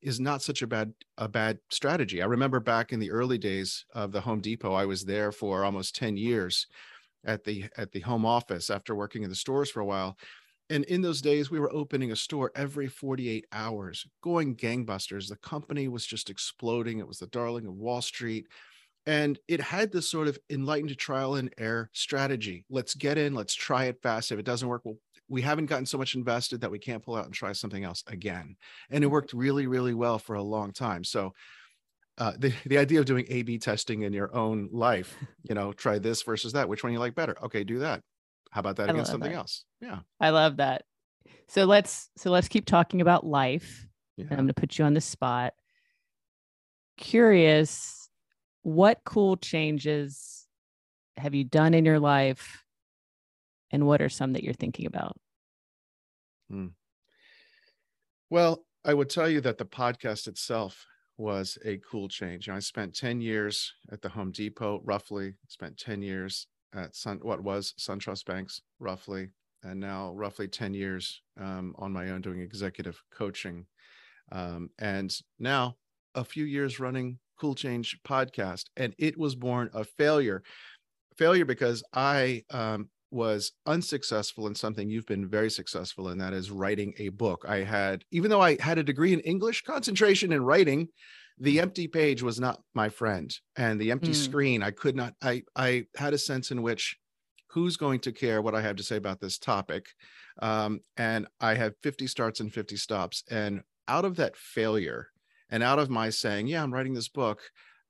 Is 0.00 0.20
not 0.20 0.40
such 0.40 0.62
a 0.62 0.66
bad 0.66 0.92
a 1.18 1.28
bad 1.28 1.58
strategy. 1.70 2.22
I 2.22 2.26
remember 2.26 2.60
back 2.60 2.92
in 2.92 2.98
the 3.00 3.10
early 3.10 3.36
days 3.36 3.84
of 3.94 4.10
the 4.10 4.20
Home 4.22 4.40
Depot, 4.40 4.72
I 4.72 4.86
was 4.86 5.04
there 5.04 5.32
for 5.32 5.64
almost 5.64 5.96
10 5.96 6.16
years 6.16 6.66
at 7.24 7.44
the 7.44 7.64
at 7.76 7.92
the 7.92 8.00
home 8.00 8.24
office 8.24 8.70
after 8.70 8.94
working 8.94 9.22
in 9.22 9.28
the 9.28 9.36
stores 9.36 9.70
for 9.70 9.80
a 9.80 9.86
while. 9.86 10.16
And 10.68 10.84
in 10.84 11.00
those 11.00 11.22
days, 11.22 11.50
we 11.50 11.60
were 11.60 11.72
opening 11.72 12.10
a 12.10 12.16
store 12.16 12.50
every 12.54 12.88
48 12.88 13.46
hours, 13.52 14.06
going 14.22 14.56
gangbusters. 14.56 15.28
The 15.28 15.36
company 15.36 15.88
was 15.88 16.04
just 16.04 16.28
exploding. 16.28 16.98
It 16.98 17.06
was 17.06 17.18
the 17.18 17.28
darling 17.28 17.66
of 17.66 17.74
Wall 17.74 18.02
Street. 18.02 18.46
And 19.06 19.38
it 19.46 19.60
had 19.60 19.92
this 19.92 20.10
sort 20.10 20.26
of 20.26 20.36
enlightened 20.50 20.96
trial 20.98 21.36
and 21.36 21.54
error 21.58 21.90
strategy. 21.92 22.64
Let's 22.68 22.94
get 22.94 23.18
in, 23.18 23.34
let's 23.34 23.54
try 23.54 23.84
it 23.84 24.02
fast. 24.02 24.32
If 24.32 24.40
it 24.40 24.44
doesn't 24.44 24.68
work, 24.68 24.82
well, 24.84 24.96
we 25.28 25.42
haven't 25.42 25.66
gotten 25.66 25.86
so 25.86 25.98
much 25.98 26.16
invested 26.16 26.60
that 26.60 26.70
we 26.70 26.80
can't 26.80 27.02
pull 27.02 27.14
out 27.14 27.24
and 27.24 27.34
try 27.34 27.52
something 27.52 27.84
else 27.84 28.02
again. 28.08 28.56
And 28.90 29.04
it 29.04 29.08
worked 29.08 29.32
really, 29.32 29.68
really 29.68 29.94
well 29.94 30.18
for 30.18 30.34
a 30.34 30.42
long 30.42 30.72
time. 30.72 31.04
So 31.04 31.34
uh, 32.18 32.32
the, 32.38 32.52
the 32.66 32.78
idea 32.78 32.98
of 32.98 33.06
doing 33.06 33.26
A 33.28 33.42
B 33.42 33.58
testing 33.58 34.02
in 34.02 34.12
your 34.12 34.34
own 34.34 34.68
life, 34.72 35.16
you 35.44 35.54
know, 35.54 35.72
try 35.72 36.00
this 36.00 36.22
versus 36.22 36.52
that. 36.54 36.68
Which 36.68 36.82
one 36.82 36.92
you 36.92 36.98
like 36.98 37.14
better? 37.14 37.36
Okay, 37.44 37.62
do 37.62 37.78
that. 37.80 38.02
How 38.56 38.60
about 38.60 38.76
that 38.76 38.88
I 38.88 38.92
against 38.92 39.10
something 39.10 39.32
that. 39.32 39.36
else? 39.36 39.64
Yeah. 39.82 39.98
I 40.18 40.30
love 40.30 40.56
that. 40.56 40.84
So 41.46 41.66
let's 41.66 42.08
so 42.16 42.30
let's 42.30 42.48
keep 42.48 42.64
talking 42.64 43.02
about 43.02 43.26
life. 43.26 43.86
Yeah. 44.16 44.24
And 44.30 44.32
I'm 44.32 44.46
gonna 44.46 44.54
put 44.54 44.78
you 44.78 44.86
on 44.86 44.94
the 44.94 45.00
spot. 45.02 45.52
Curious 46.96 48.08
what 48.62 49.02
cool 49.04 49.36
changes 49.36 50.46
have 51.18 51.34
you 51.34 51.44
done 51.44 51.74
in 51.74 51.84
your 51.84 52.00
life 52.00 52.64
and 53.72 53.86
what 53.86 54.00
are 54.00 54.08
some 54.08 54.32
that 54.32 54.42
you're 54.42 54.54
thinking 54.54 54.86
about 54.86 55.16
hmm. 56.50 56.66
well 58.28 58.64
i 58.84 58.92
would 58.92 59.08
tell 59.08 59.28
you 59.28 59.40
that 59.40 59.56
the 59.56 59.64
podcast 59.64 60.26
itself 60.26 60.84
was 61.16 61.58
a 61.64 61.78
cool 61.88 62.08
change 62.08 62.48
i 62.48 62.58
spent 62.58 62.92
10 62.92 63.20
years 63.20 63.72
at 63.92 64.02
the 64.02 64.08
home 64.08 64.32
depot 64.32 64.80
roughly 64.84 65.34
spent 65.46 65.78
10 65.78 66.02
years 66.02 66.48
at 66.76 66.94
sun 66.94 67.18
what 67.22 67.42
was 67.42 67.74
suntrust 67.78 68.24
banks 68.26 68.60
roughly 68.78 69.28
and 69.62 69.80
now 69.80 70.12
roughly 70.12 70.46
10 70.46 70.74
years 70.74 71.22
um, 71.40 71.74
on 71.78 71.92
my 71.92 72.10
own 72.10 72.20
doing 72.20 72.40
executive 72.40 73.02
coaching 73.12 73.66
um, 74.32 74.70
and 74.78 75.16
now 75.38 75.76
a 76.14 76.24
few 76.24 76.44
years 76.44 76.80
running 76.80 77.18
Cool 77.38 77.54
Change 77.54 77.98
podcast, 78.06 78.64
and 78.76 78.94
it 78.98 79.16
was 79.18 79.34
born 79.34 79.70
of 79.72 79.88
failure. 79.98 80.42
Failure 81.16 81.44
because 81.44 81.82
I 81.92 82.44
um, 82.50 82.88
was 83.10 83.52
unsuccessful 83.66 84.46
in 84.46 84.54
something 84.54 84.88
you've 84.88 85.06
been 85.06 85.28
very 85.28 85.50
successful 85.50 86.08
in, 86.08 86.18
that 86.18 86.32
is 86.32 86.50
writing 86.50 86.94
a 86.98 87.10
book. 87.10 87.44
I 87.46 87.58
had, 87.58 88.04
even 88.10 88.30
though 88.30 88.40
I 88.40 88.60
had 88.60 88.78
a 88.78 88.82
degree 88.82 89.12
in 89.12 89.20
English, 89.20 89.62
concentration 89.62 90.32
in 90.32 90.42
writing, 90.42 90.88
the 91.38 91.60
empty 91.60 91.86
page 91.86 92.22
was 92.22 92.40
not 92.40 92.62
my 92.74 92.88
friend, 92.88 93.34
and 93.56 93.80
the 93.80 93.90
empty 93.90 94.12
mm. 94.12 94.14
screen, 94.14 94.62
I 94.62 94.70
could 94.70 94.96
not. 94.96 95.14
I 95.22 95.42
I 95.54 95.86
had 95.96 96.14
a 96.14 96.18
sense 96.18 96.50
in 96.50 96.62
which 96.62 96.96
who's 97.48 97.76
going 97.76 98.00
to 98.00 98.12
care 98.12 98.42
what 98.42 98.54
I 98.54 98.62
have 98.62 98.76
to 98.76 98.82
say 98.82 98.96
about 98.96 99.20
this 99.20 99.38
topic, 99.38 99.86
um, 100.42 100.80
and 100.96 101.26
I 101.40 101.54
had 101.54 101.74
50 101.82 102.06
starts 102.06 102.40
and 102.40 102.52
50 102.52 102.76
stops, 102.76 103.22
and 103.30 103.62
out 103.88 104.04
of 104.04 104.16
that 104.16 104.36
failure 104.36 105.08
and 105.48 105.62
out 105.62 105.78
of 105.78 105.90
my 105.90 106.10
saying, 106.10 106.48
yeah, 106.48 106.62
I'm 106.62 106.74
writing 106.74 106.94
this 106.94 107.08
book, 107.08 107.40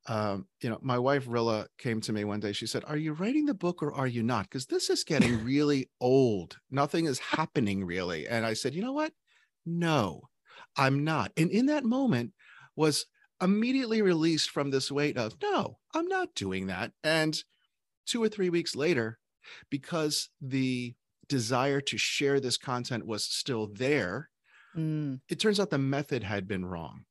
um, 0.09 0.47
you 0.61 0.71
know, 0.71 0.79
my 0.83 0.99
wife 0.99 1.25
Rilla 1.27 1.67
came 1.79 2.01
to 2.03 2.13
me 2.13 2.25
one 2.25 2.41
day. 2.41 2.53
She 2.53 2.67
said, 2.67 2.85
"Are 2.87 2.97
you 2.97 3.13
writing 3.13 3.47
the 3.47 3.55
book 3.55 3.83
or 3.83 3.93
are 3.93 4.07
you 4.07 4.23
not? 4.23 4.45
Because 4.45 4.67
this 4.67 4.89
is 4.89 5.05
getting 5.05 5.45
really 5.45 5.91
old. 6.01 6.59
Nothing 6.71 7.07
is 7.07 7.19
happening 7.19 7.85
really." 7.85 8.29
And 8.29 8.47
I 8.47 8.55
said, 8.55 8.75
"You 8.75 8.83
know 8.83 8.93
what? 8.93 9.13
No, 9.65 10.29
I'm 10.77 11.03
not." 11.03 11.33
And 11.37 11.51
in 11.51 11.67
that 11.67 11.85
moment, 11.85 12.33
was 12.77 13.07
immediately 13.41 14.03
released 14.03 14.51
from 14.51 14.71
this 14.71 14.91
weight 14.91 15.17
of, 15.17 15.37
"No, 15.43 15.79
I'm 15.95 16.09
not 16.09 16.35
doing 16.35 16.67
that." 16.67 16.93
And 17.03 17.43
two 18.07 18.23
or 18.23 18.29
three 18.29 18.51
weeks 18.51 18.75
later, 18.75 19.19
because 19.71 20.31
the 20.41 20.95
desire 21.29 21.81
to 21.81 21.99
share 21.99 22.41
this 22.41 22.57
content 22.57 23.07
was 23.07 23.25
still 23.25 23.67
there, 23.67 24.31
mm. 24.77 25.21
it 25.29 25.41
turns 25.41 25.59
out 25.59 25.71
the 25.71 25.79
method 25.79 26.23
had 26.23 26.47
been 26.47 26.65
wrong 26.65 27.05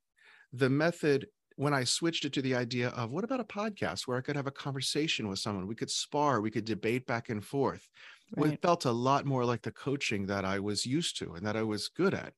the 0.56 0.70
method 0.70 1.28
when 1.58 1.74
I 1.74 1.84
switched 1.86 2.26
it 2.26 2.34
to 2.34 2.42
the 2.42 2.56
idea 2.56 2.90
of 2.90 3.12
what 3.12 3.24
about 3.24 3.40
a 3.40 3.46
podcast 3.46 4.08
where 4.08 4.18
I 4.18 4.22
could 4.22 4.36
have 4.36 4.48
a 4.48 4.52
conversation 4.52 5.30
with 5.30 5.40
someone, 5.40 5.68
we 5.68 5.76
could 5.76 5.90
spar, 5.90 6.42
we 6.42 6.52
could 6.52 6.66
debate 6.66 7.06
back 7.06 7.30
and 7.30 7.44
forth. 7.44 7.88
Right. 8.36 8.54
It 8.54 8.62
felt 8.62 8.86
a 8.86 8.92
lot 8.92 9.26
more 9.26 9.46
like 9.46 9.62
the 9.62 9.72
coaching 9.72 10.26
that 10.26 10.44
I 10.44 10.60
was 10.60 10.86
used 10.86 11.18
to 11.20 11.34
and 11.34 11.46
that 11.46 11.56
I 11.56 11.64
was 11.64 11.88
good 11.88 12.14
at. 12.14 12.34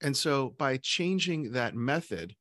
And 0.00 0.16
so 0.16 0.54
by 0.58 0.78
changing 0.78 1.52
that 1.52 1.74
method 1.74 2.34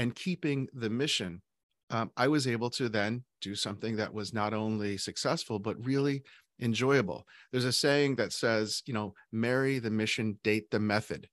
and 0.00 0.14
keeping 0.14 0.66
the 0.72 0.88
mission, 0.88 1.42
um, 1.90 2.10
I 2.16 2.26
was 2.28 2.46
able 2.46 2.70
to 2.70 2.88
then 2.88 3.22
do 3.42 3.54
something 3.54 3.96
that 3.96 4.14
was 4.14 4.32
not 4.32 4.54
only 4.54 4.96
successful, 4.96 5.58
but 5.58 5.84
really 5.84 6.22
enjoyable. 6.58 7.26
There's 7.52 7.66
a 7.66 7.72
saying 7.72 8.16
that 8.16 8.32
says, 8.32 8.82
you 8.86 8.94
know, 8.94 9.12
marry 9.30 9.78
the 9.78 9.90
mission, 9.90 10.38
date 10.42 10.70
the 10.70 10.80
method. 10.80 11.28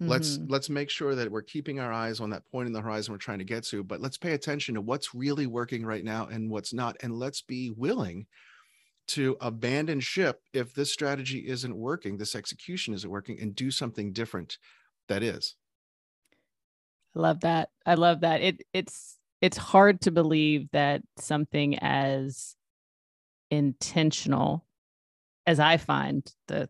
Mm-hmm. 0.00 0.10
Let's 0.10 0.38
let's 0.46 0.70
make 0.70 0.90
sure 0.90 1.16
that 1.16 1.30
we're 1.30 1.42
keeping 1.42 1.80
our 1.80 1.92
eyes 1.92 2.20
on 2.20 2.30
that 2.30 2.46
point 2.52 2.68
in 2.68 2.72
the 2.72 2.80
horizon 2.80 3.12
we're 3.12 3.18
trying 3.18 3.40
to 3.40 3.44
get 3.44 3.64
to, 3.64 3.82
but 3.82 4.00
let's 4.00 4.18
pay 4.18 4.32
attention 4.32 4.76
to 4.76 4.80
what's 4.80 5.12
really 5.12 5.48
working 5.48 5.84
right 5.84 6.04
now 6.04 6.26
and 6.26 6.48
what's 6.48 6.72
not 6.72 6.96
and 7.02 7.18
let's 7.18 7.42
be 7.42 7.72
willing 7.76 8.26
to 9.06 9.36
abandon 9.40 9.98
ship 9.98 10.40
if 10.52 10.72
this 10.72 10.92
strategy 10.92 11.48
isn't 11.48 11.76
working, 11.76 12.16
this 12.16 12.36
execution 12.36 12.94
isn't 12.94 13.10
working 13.10 13.40
and 13.40 13.56
do 13.56 13.72
something 13.72 14.12
different 14.12 14.58
that 15.08 15.22
is. 15.24 15.56
I 17.16 17.20
love 17.20 17.40
that. 17.40 17.68
I 17.86 17.94
love 17.94 18.20
that. 18.20 18.40
It 18.40 18.62
it's 18.72 19.18
it's 19.40 19.56
hard 19.56 20.00
to 20.02 20.10
believe 20.10 20.70
that 20.72 21.02
something 21.18 21.78
as 21.78 22.56
intentional 23.50 24.64
as 25.46 25.60
I 25.60 25.76
find 25.76 26.26
the 26.48 26.68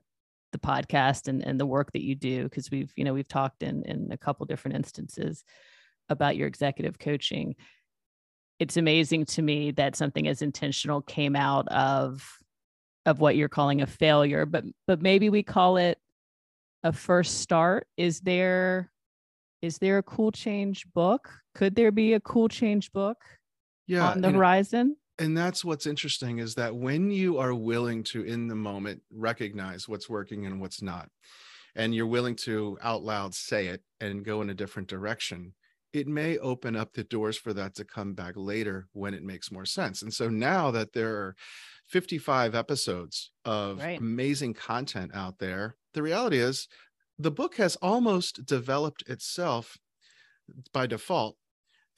the 0.52 0.58
podcast 0.58 1.26
and, 1.26 1.44
and 1.44 1.58
the 1.58 1.66
work 1.66 1.92
that 1.92 2.04
you 2.04 2.14
do 2.14 2.44
because 2.44 2.70
we've 2.70 2.92
you 2.94 3.04
know 3.04 3.12
we've 3.12 3.28
talked 3.28 3.62
in 3.62 3.82
in 3.84 4.12
a 4.12 4.16
couple 4.16 4.46
different 4.46 4.76
instances 4.76 5.42
about 6.08 6.36
your 6.36 6.46
executive 6.46 6.96
coaching 6.96 7.56
it's 8.60 8.76
amazing 8.76 9.24
to 9.24 9.42
me 9.42 9.72
that 9.72 9.96
something 9.96 10.28
as 10.28 10.42
intentional 10.42 11.02
came 11.02 11.34
out 11.34 11.66
of 11.68 12.38
of 13.04 13.18
what 13.18 13.34
you're 13.34 13.48
calling 13.48 13.82
a 13.82 13.86
failure 13.86 14.46
but 14.46 14.62
but 14.86 15.02
maybe 15.02 15.28
we 15.28 15.42
call 15.42 15.76
it 15.76 15.98
a 16.84 16.92
first 16.92 17.40
start 17.40 17.88
is 17.96 18.20
there 18.20 18.92
is 19.64 19.78
there 19.78 19.98
a 19.98 20.02
cool 20.02 20.30
change 20.30 20.86
book? 20.92 21.30
Could 21.54 21.74
there 21.74 21.90
be 21.90 22.12
a 22.12 22.20
cool 22.20 22.48
change 22.48 22.92
book 22.92 23.18
yeah 23.86 24.10
on 24.10 24.20
the 24.20 24.30
horizon? 24.30 24.96
and 25.18 25.36
that's 25.36 25.64
what's 25.64 25.86
interesting 25.86 26.38
is 26.38 26.56
that 26.56 26.74
when 26.74 27.10
you 27.10 27.38
are 27.38 27.54
willing 27.54 28.02
to 28.02 28.24
in 28.24 28.48
the 28.48 28.54
moment 28.54 29.00
recognize 29.12 29.88
what's 29.88 30.08
working 30.08 30.44
and 30.46 30.60
what's 30.60 30.82
not 30.82 31.08
and 31.76 31.94
you're 31.94 32.06
willing 32.06 32.34
to 32.34 32.76
out 32.82 33.04
loud 33.04 33.32
say 33.32 33.68
it 33.68 33.80
and 34.00 34.24
go 34.24 34.42
in 34.42 34.50
a 34.50 34.54
different 34.54 34.88
direction 34.88 35.54
it 35.92 36.08
may 36.08 36.36
open 36.38 36.74
up 36.74 36.92
the 36.92 37.04
doors 37.04 37.36
for 37.36 37.52
that 37.52 37.76
to 37.76 37.84
come 37.84 38.14
back 38.14 38.34
later 38.36 38.88
when 38.94 39.14
it 39.14 39.22
makes 39.22 39.52
more 39.52 39.64
sense. 39.64 40.02
And 40.02 40.12
so 40.12 40.28
now 40.28 40.72
that 40.72 40.92
there 40.92 41.14
are 41.14 41.36
55 41.86 42.56
episodes 42.56 43.30
of 43.44 43.78
right. 43.78 44.00
amazing 44.00 44.54
content 44.54 45.12
out 45.14 45.38
there 45.38 45.76
the 45.94 46.02
reality 46.02 46.38
is 46.38 46.68
the 47.18 47.30
book 47.30 47.56
has 47.56 47.76
almost 47.76 48.44
developed 48.44 49.02
itself 49.06 49.76
by 50.72 50.86
default 50.86 51.36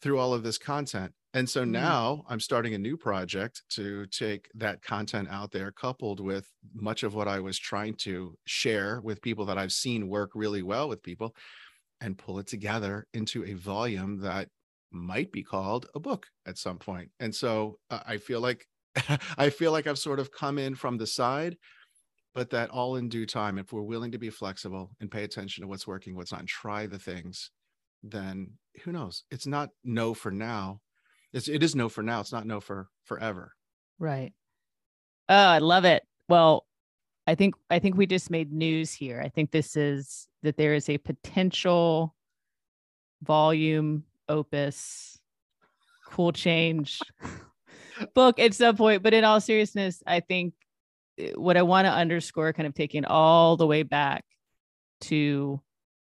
through 0.03 0.19
all 0.19 0.35
of 0.35 0.43
this 0.43 0.59
content 0.59 1.13
and 1.37 1.51
so 1.51 1.61
mm-hmm. 1.61 1.73
now 1.73 2.25
I'm 2.31 2.41
starting 2.41 2.73
a 2.73 2.79
new 2.79 2.97
project 2.97 3.63
to 3.73 4.07
take 4.07 4.49
that 4.55 4.81
content 4.81 5.29
out 5.31 5.53
there, 5.53 5.71
coupled 5.71 6.19
with 6.19 6.51
much 6.73 7.03
of 7.03 7.15
what 7.15 7.29
I 7.29 7.41
was 7.41 7.59
trying 7.59 7.97
to 8.05 8.39
share 8.47 9.03
with 9.03 9.21
people 9.21 9.45
that 9.45 9.59
I've 9.59 9.73
seen 9.73 10.09
work 10.09 10.31
really 10.35 10.63
well 10.63 10.89
with 10.89 11.03
people, 11.03 11.37
and 12.01 12.17
pull 12.17 12.39
it 12.39 12.47
together 12.47 13.07
into 13.13 13.45
a 13.45 13.53
volume 13.53 14.23
that 14.23 14.49
might 14.91 15.31
be 15.31 15.43
called 15.43 15.85
a 15.95 16.01
book 16.01 16.27
at 16.47 16.57
some 16.57 16.79
point. 16.79 17.11
And 17.21 17.35
so 17.35 17.81
uh, 17.91 18.01
I 18.07 18.17
feel 18.17 18.41
like 18.41 18.67
I 19.37 19.51
feel 19.51 19.73
like 19.73 19.87
I've 19.87 19.99
sort 19.99 20.21
of 20.21 20.33
come 20.33 20.57
in 20.57 20.75
from 20.75 20.97
the 20.97 21.07
side, 21.07 21.59
but 22.37 22.51
that 22.51 22.71
all 22.71 22.95
in 22.95 23.09
due 23.09 23.27
time, 23.27 23.59
if 23.59 23.73
we're 23.73 23.83
willing 23.83 24.13
to 24.13 24.19
be 24.19 24.31
flexible 24.31 24.93
and 25.01 25.11
pay 25.11 25.25
attention 25.25 25.63
to 25.63 25.69
what's 25.69 25.89
working, 25.89 26.15
what's 26.15 26.31
not, 26.31 26.41
and 26.41 26.49
try 26.49 26.87
the 26.87 26.99
things, 26.99 27.51
then 28.05 28.53
who 28.85 28.93
knows? 28.93 29.25
It's 29.33 29.47
not 29.47 29.71
no 29.83 30.15
for 30.15 30.31
now 30.31 30.81
it's, 31.37 31.49
it 31.49 31.63
is 31.63 31.75
no 31.75 31.91
for 31.91 32.03
now. 32.03 32.21
It's 32.21 32.33
not 32.33 32.47
no 32.47 32.61
for 32.61 32.89
forever. 33.05 33.53
Right. 33.99 34.33
Oh, 35.29 35.35
I 35.35 35.59
love 35.59 35.85
it. 35.85 36.03
Well, 36.31 36.65
I 37.27 37.35
think 37.35 37.55
I 37.69 37.79
think 37.79 37.97
we 37.97 38.07
just 38.07 38.31
made 38.31 38.53
news 38.53 38.93
here. 38.93 39.21
I 39.23 39.29
think 39.29 39.51
this 39.51 39.77
is 39.77 40.29
that 40.43 40.57
there 40.57 40.75
is 40.75 40.89
a 40.89 40.97
potential 40.97 42.15
volume 43.23 44.05
opus 44.29 45.19
cool 46.09 46.33
change 46.33 47.01
book 48.15 48.39
at 48.39 48.55
some 48.55 48.77
point. 48.77 49.03
But 49.03 49.13
in 49.13 49.25
all 49.25 49.41
seriousness, 49.41 50.03
I 50.07 50.21
think 50.21 50.55
Eh, 51.19 51.33
what 51.35 51.57
I 51.57 51.63
want 51.63 51.87
to 51.87 51.93
underscore, 51.93 52.53
kind 52.53 52.67
of 52.67 52.75
taking 52.75 53.05
all 53.05 53.57
the 53.57 53.67
way 53.67 53.83
back 53.83 54.25
to 55.03 55.61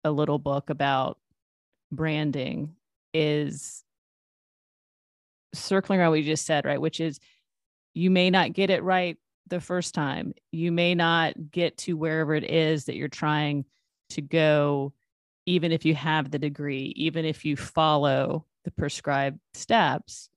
a 0.05 0.11
little 0.11 0.39
book 0.39 0.71
about 0.71 1.19
branding, 1.91 2.75
is 3.15 3.85
circling 5.55 6.01
around 6.01 6.11
what 6.11 6.19
you 6.19 6.25
just 6.25 6.47
said, 6.47 6.65
right? 6.65 6.81
Which 6.81 7.01
is 7.01 7.19
you 7.95 8.11
may 8.11 8.31
not 8.31 8.53
get 8.53 8.71
it 8.71 8.83
right 8.83 9.17
the 9.47 9.61
first 9.61 9.95
time. 9.95 10.35
You 10.53 10.73
may 10.73 10.95
not 10.95 11.51
get 11.51 11.79
to 11.79 11.97
wherever 11.97 12.35
it 12.35 12.45
is 12.45 12.85
that 12.85 12.97
you're 12.97 13.09
trying 13.09 13.65
to 14.11 14.21
go, 14.21 14.93
even 15.47 15.73
if 15.73 15.85
you 15.85 15.95
have 15.95 16.31
the 16.31 16.39
degree, 16.39 16.93
even 16.97 17.25
if 17.25 17.45
you 17.45 17.57
follow 17.57 18.45
the 18.65 18.71
prescribed 18.71 19.39
steps. 19.55 20.29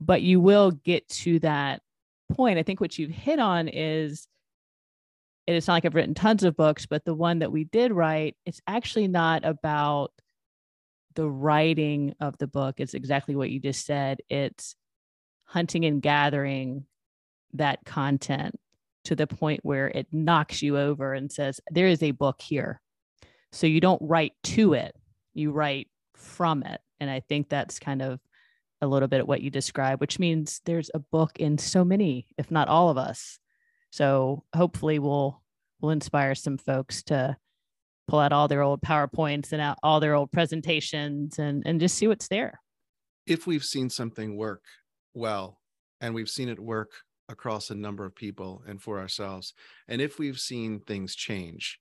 But 0.00 0.22
you 0.22 0.40
will 0.40 0.70
get 0.70 1.08
to 1.08 1.40
that 1.40 1.82
point. 2.28 2.58
I 2.58 2.62
think 2.62 2.80
what 2.80 2.98
you've 2.98 3.10
hit 3.10 3.38
on 3.38 3.68
is 3.68 4.28
it's 5.46 5.66
not 5.66 5.74
like 5.74 5.84
I've 5.84 5.94
written 5.94 6.14
tons 6.14 6.44
of 6.44 6.56
books, 6.56 6.86
but 6.86 7.04
the 7.04 7.14
one 7.14 7.38
that 7.38 7.52
we 7.52 7.64
did 7.64 7.92
write, 7.92 8.36
it's 8.44 8.60
actually 8.66 9.08
not 9.08 9.44
about 9.44 10.12
the 11.14 11.28
writing 11.28 12.14
of 12.20 12.36
the 12.38 12.46
book. 12.46 12.76
It's 12.78 12.94
exactly 12.94 13.34
what 13.34 13.50
you 13.50 13.58
just 13.58 13.86
said. 13.86 14.20
It's 14.28 14.76
hunting 15.44 15.84
and 15.84 16.02
gathering 16.02 16.84
that 17.54 17.84
content 17.86 18.56
to 19.04 19.16
the 19.16 19.26
point 19.26 19.60
where 19.62 19.88
it 19.88 20.06
knocks 20.12 20.60
you 20.60 20.76
over 20.76 21.14
and 21.14 21.32
says 21.32 21.60
there 21.70 21.88
is 21.88 22.02
a 22.02 22.10
book 22.10 22.42
here. 22.42 22.80
So 23.52 23.66
you 23.66 23.80
don't 23.80 24.02
write 24.02 24.34
to 24.44 24.74
it 24.74 24.94
you 25.38 25.52
write 25.52 25.88
from 26.14 26.62
it. 26.64 26.80
And 27.00 27.08
i 27.08 27.20
think 27.20 27.48
that's 27.48 27.78
kind 27.78 28.02
of 28.02 28.18
a 28.80 28.86
little 28.86 29.08
bit 29.08 29.20
of 29.20 29.28
what 29.28 29.40
you 29.40 29.50
described 29.50 30.00
which 30.00 30.18
means 30.18 30.60
there's 30.64 30.90
a 30.94 30.98
book 30.98 31.38
in 31.38 31.58
so 31.58 31.84
many 31.84 32.26
if 32.36 32.50
not 32.50 32.68
all 32.68 32.88
of 32.88 32.98
us 32.98 33.38
so 33.90 34.44
hopefully 34.54 34.98
we'll 34.98 35.42
we'll 35.80 35.92
inspire 35.92 36.34
some 36.34 36.58
folks 36.58 37.02
to 37.04 37.36
pull 38.08 38.18
out 38.18 38.32
all 38.32 38.48
their 38.48 38.62
old 38.62 38.80
PowerPoints 38.80 39.52
and 39.52 39.60
out 39.60 39.78
all 39.82 40.00
their 40.00 40.14
old 40.14 40.32
presentations 40.32 41.38
and, 41.38 41.62
and 41.66 41.78
just 41.78 41.96
see 41.96 42.08
what's 42.08 42.28
there. 42.28 42.60
If 43.26 43.46
we've 43.46 43.64
seen 43.64 43.90
something 43.90 44.36
work 44.36 44.64
well, 45.14 45.60
and 46.00 46.14
we've 46.14 46.28
seen 46.28 46.48
it 46.48 46.58
work 46.58 46.90
across 47.28 47.70
a 47.70 47.74
number 47.74 48.06
of 48.06 48.14
people 48.14 48.62
and 48.66 48.80
for 48.80 48.98
ourselves, 48.98 49.52
and 49.86 50.00
if 50.00 50.18
we've 50.18 50.38
seen 50.38 50.80
things 50.80 51.14
change 51.14 51.78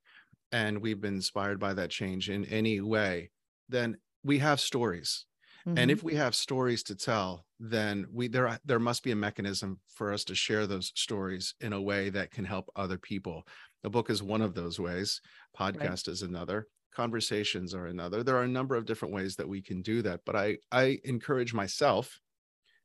and 0.52 0.82
we've 0.82 1.02
been 1.02 1.16
inspired 1.16 1.60
by 1.60 1.74
that 1.74 1.90
change 1.90 2.30
in 2.30 2.46
any 2.46 2.82
way, 2.82 3.32
then 3.70 3.98
we 4.24 4.40
have 4.40 4.60
stories. 4.60 5.26
Mm-hmm. 5.68 5.78
And 5.78 5.92
if 5.92 6.02
we 6.02 6.16
have 6.16 6.34
stories 6.34 6.82
to 6.84 6.96
tell, 6.96 7.46
then 7.60 8.06
we 8.14 8.30
there 8.30 8.58
there 8.64 8.80
must 8.80 9.04
be 9.04 9.12
a 9.12 9.16
mechanism 9.18 9.80
for 9.88 10.14
us 10.14 10.24
to 10.26 10.36
share 10.36 10.66
those 10.66 10.94
stories 10.96 11.56
in 11.60 11.74
a 11.74 11.82
way 11.82 12.10
that 12.10 12.32
can 12.32 12.46
help 12.46 12.70
other 12.76 12.98
people 12.98 13.46
the 13.84 13.92
book 13.92 14.10
is 14.10 14.24
one 14.24 14.42
of 14.42 14.54
those 14.54 14.80
ways. 14.80 15.22
Podcast 15.58 15.80
right. 15.80 16.08
is 16.10 16.22
another. 16.22 16.68
Conversations 16.94 17.74
are 17.74 17.86
another. 17.86 18.24
There 18.24 18.36
are 18.36 18.44
a 18.44 18.48
number 18.50 18.76
of 18.76 18.86
different 18.86 19.14
ways 19.14 19.36
that 19.36 19.48
we 19.48 19.62
can 19.62 19.82
do 19.82 20.02
that. 20.02 20.22
But 20.26 20.36
I, 20.36 20.58
I 20.72 21.00
encourage 21.04 21.54
myself 21.54 22.20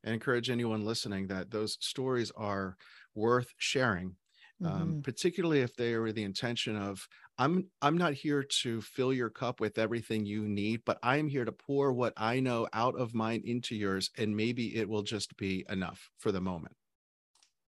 and 0.05 0.15
encourage 0.15 0.51
anyone 0.51 0.85
listening 0.85 1.29
that 1.29 1.51
those 1.51 1.79
stories 1.81 2.31
are 2.37 2.77
worth 3.15 3.53
sharing. 3.57 4.17
Um, 4.65 4.73
mm-hmm. 4.73 5.01
Particularly 5.01 5.61
if 5.61 5.75
they 5.75 5.95
are 5.95 6.13
the 6.13 6.23
intention 6.23 6.77
of 6.77 7.07
i'm 7.39 7.67
i'm 7.81 7.97
not 7.97 8.13
here 8.13 8.43
to 8.43 8.83
fill 8.83 9.13
your 9.13 9.31
cup 9.31 9.59
with 9.59 9.79
everything 9.79 10.27
you 10.27 10.47
need 10.47 10.83
but 10.85 10.99
i'm 11.03 11.27
here 11.27 11.47
to 11.47 11.53
pour 11.53 11.93
what 11.93 12.13
i 12.19 12.39
know 12.39 12.69
out 12.75 12.95
of 12.95 13.15
mine 13.15 13.43
into 13.47 13.75
yours 13.75 14.11
and 14.19 14.37
maybe 14.37 14.77
it 14.77 14.87
will 14.87 15.03
just 15.03 15.35
be 15.39 15.65
enough 15.71 16.11
for 16.19 16.31
the 16.31 16.41
moment 16.41 16.77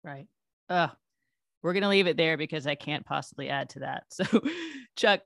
right 0.03 0.27
uh 0.69 0.89
we're 1.63 1.73
going 1.73 1.83
to 1.83 1.89
leave 1.89 2.07
it 2.07 2.17
there 2.17 2.37
because 2.37 2.67
I 2.67 2.75
can't 2.75 3.05
possibly 3.05 3.49
add 3.49 3.69
to 3.71 3.79
that. 3.79 4.03
So, 4.11 4.41
Chuck, 4.95 5.21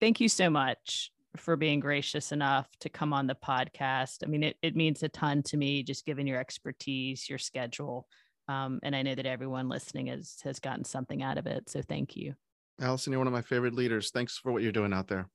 thank 0.00 0.20
you 0.20 0.28
so 0.28 0.50
much 0.50 1.10
for 1.36 1.56
being 1.56 1.80
gracious 1.80 2.32
enough 2.32 2.68
to 2.80 2.88
come 2.88 3.12
on 3.12 3.26
the 3.26 3.34
podcast. 3.34 4.18
I 4.22 4.26
mean, 4.26 4.42
it, 4.42 4.56
it 4.62 4.76
means 4.76 5.02
a 5.02 5.08
ton 5.08 5.42
to 5.44 5.56
me, 5.56 5.82
just 5.82 6.04
given 6.04 6.26
your 6.26 6.38
expertise, 6.38 7.28
your 7.28 7.38
schedule. 7.38 8.06
Um, 8.50 8.80
and 8.82 8.96
I 8.96 9.02
know 9.02 9.14
that 9.14 9.26
everyone 9.26 9.68
listening 9.68 10.08
has, 10.08 10.38
has 10.42 10.58
gotten 10.58 10.84
something 10.84 11.22
out 11.22 11.38
of 11.38 11.46
it. 11.46 11.70
So 11.70 11.82
thank 11.82 12.16
you. 12.16 12.34
Allison, 12.80 13.12
you're 13.12 13.20
one 13.20 13.28
of 13.28 13.32
my 13.32 13.42
favorite 13.42 13.74
leaders. 13.74 14.10
Thanks 14.10 14.36
for 14.36 14.50
what 14.50 14.62
you're 14.62 14.72
doing 14.72 14.92
out 14.92 15.06
there. 15.06 15.28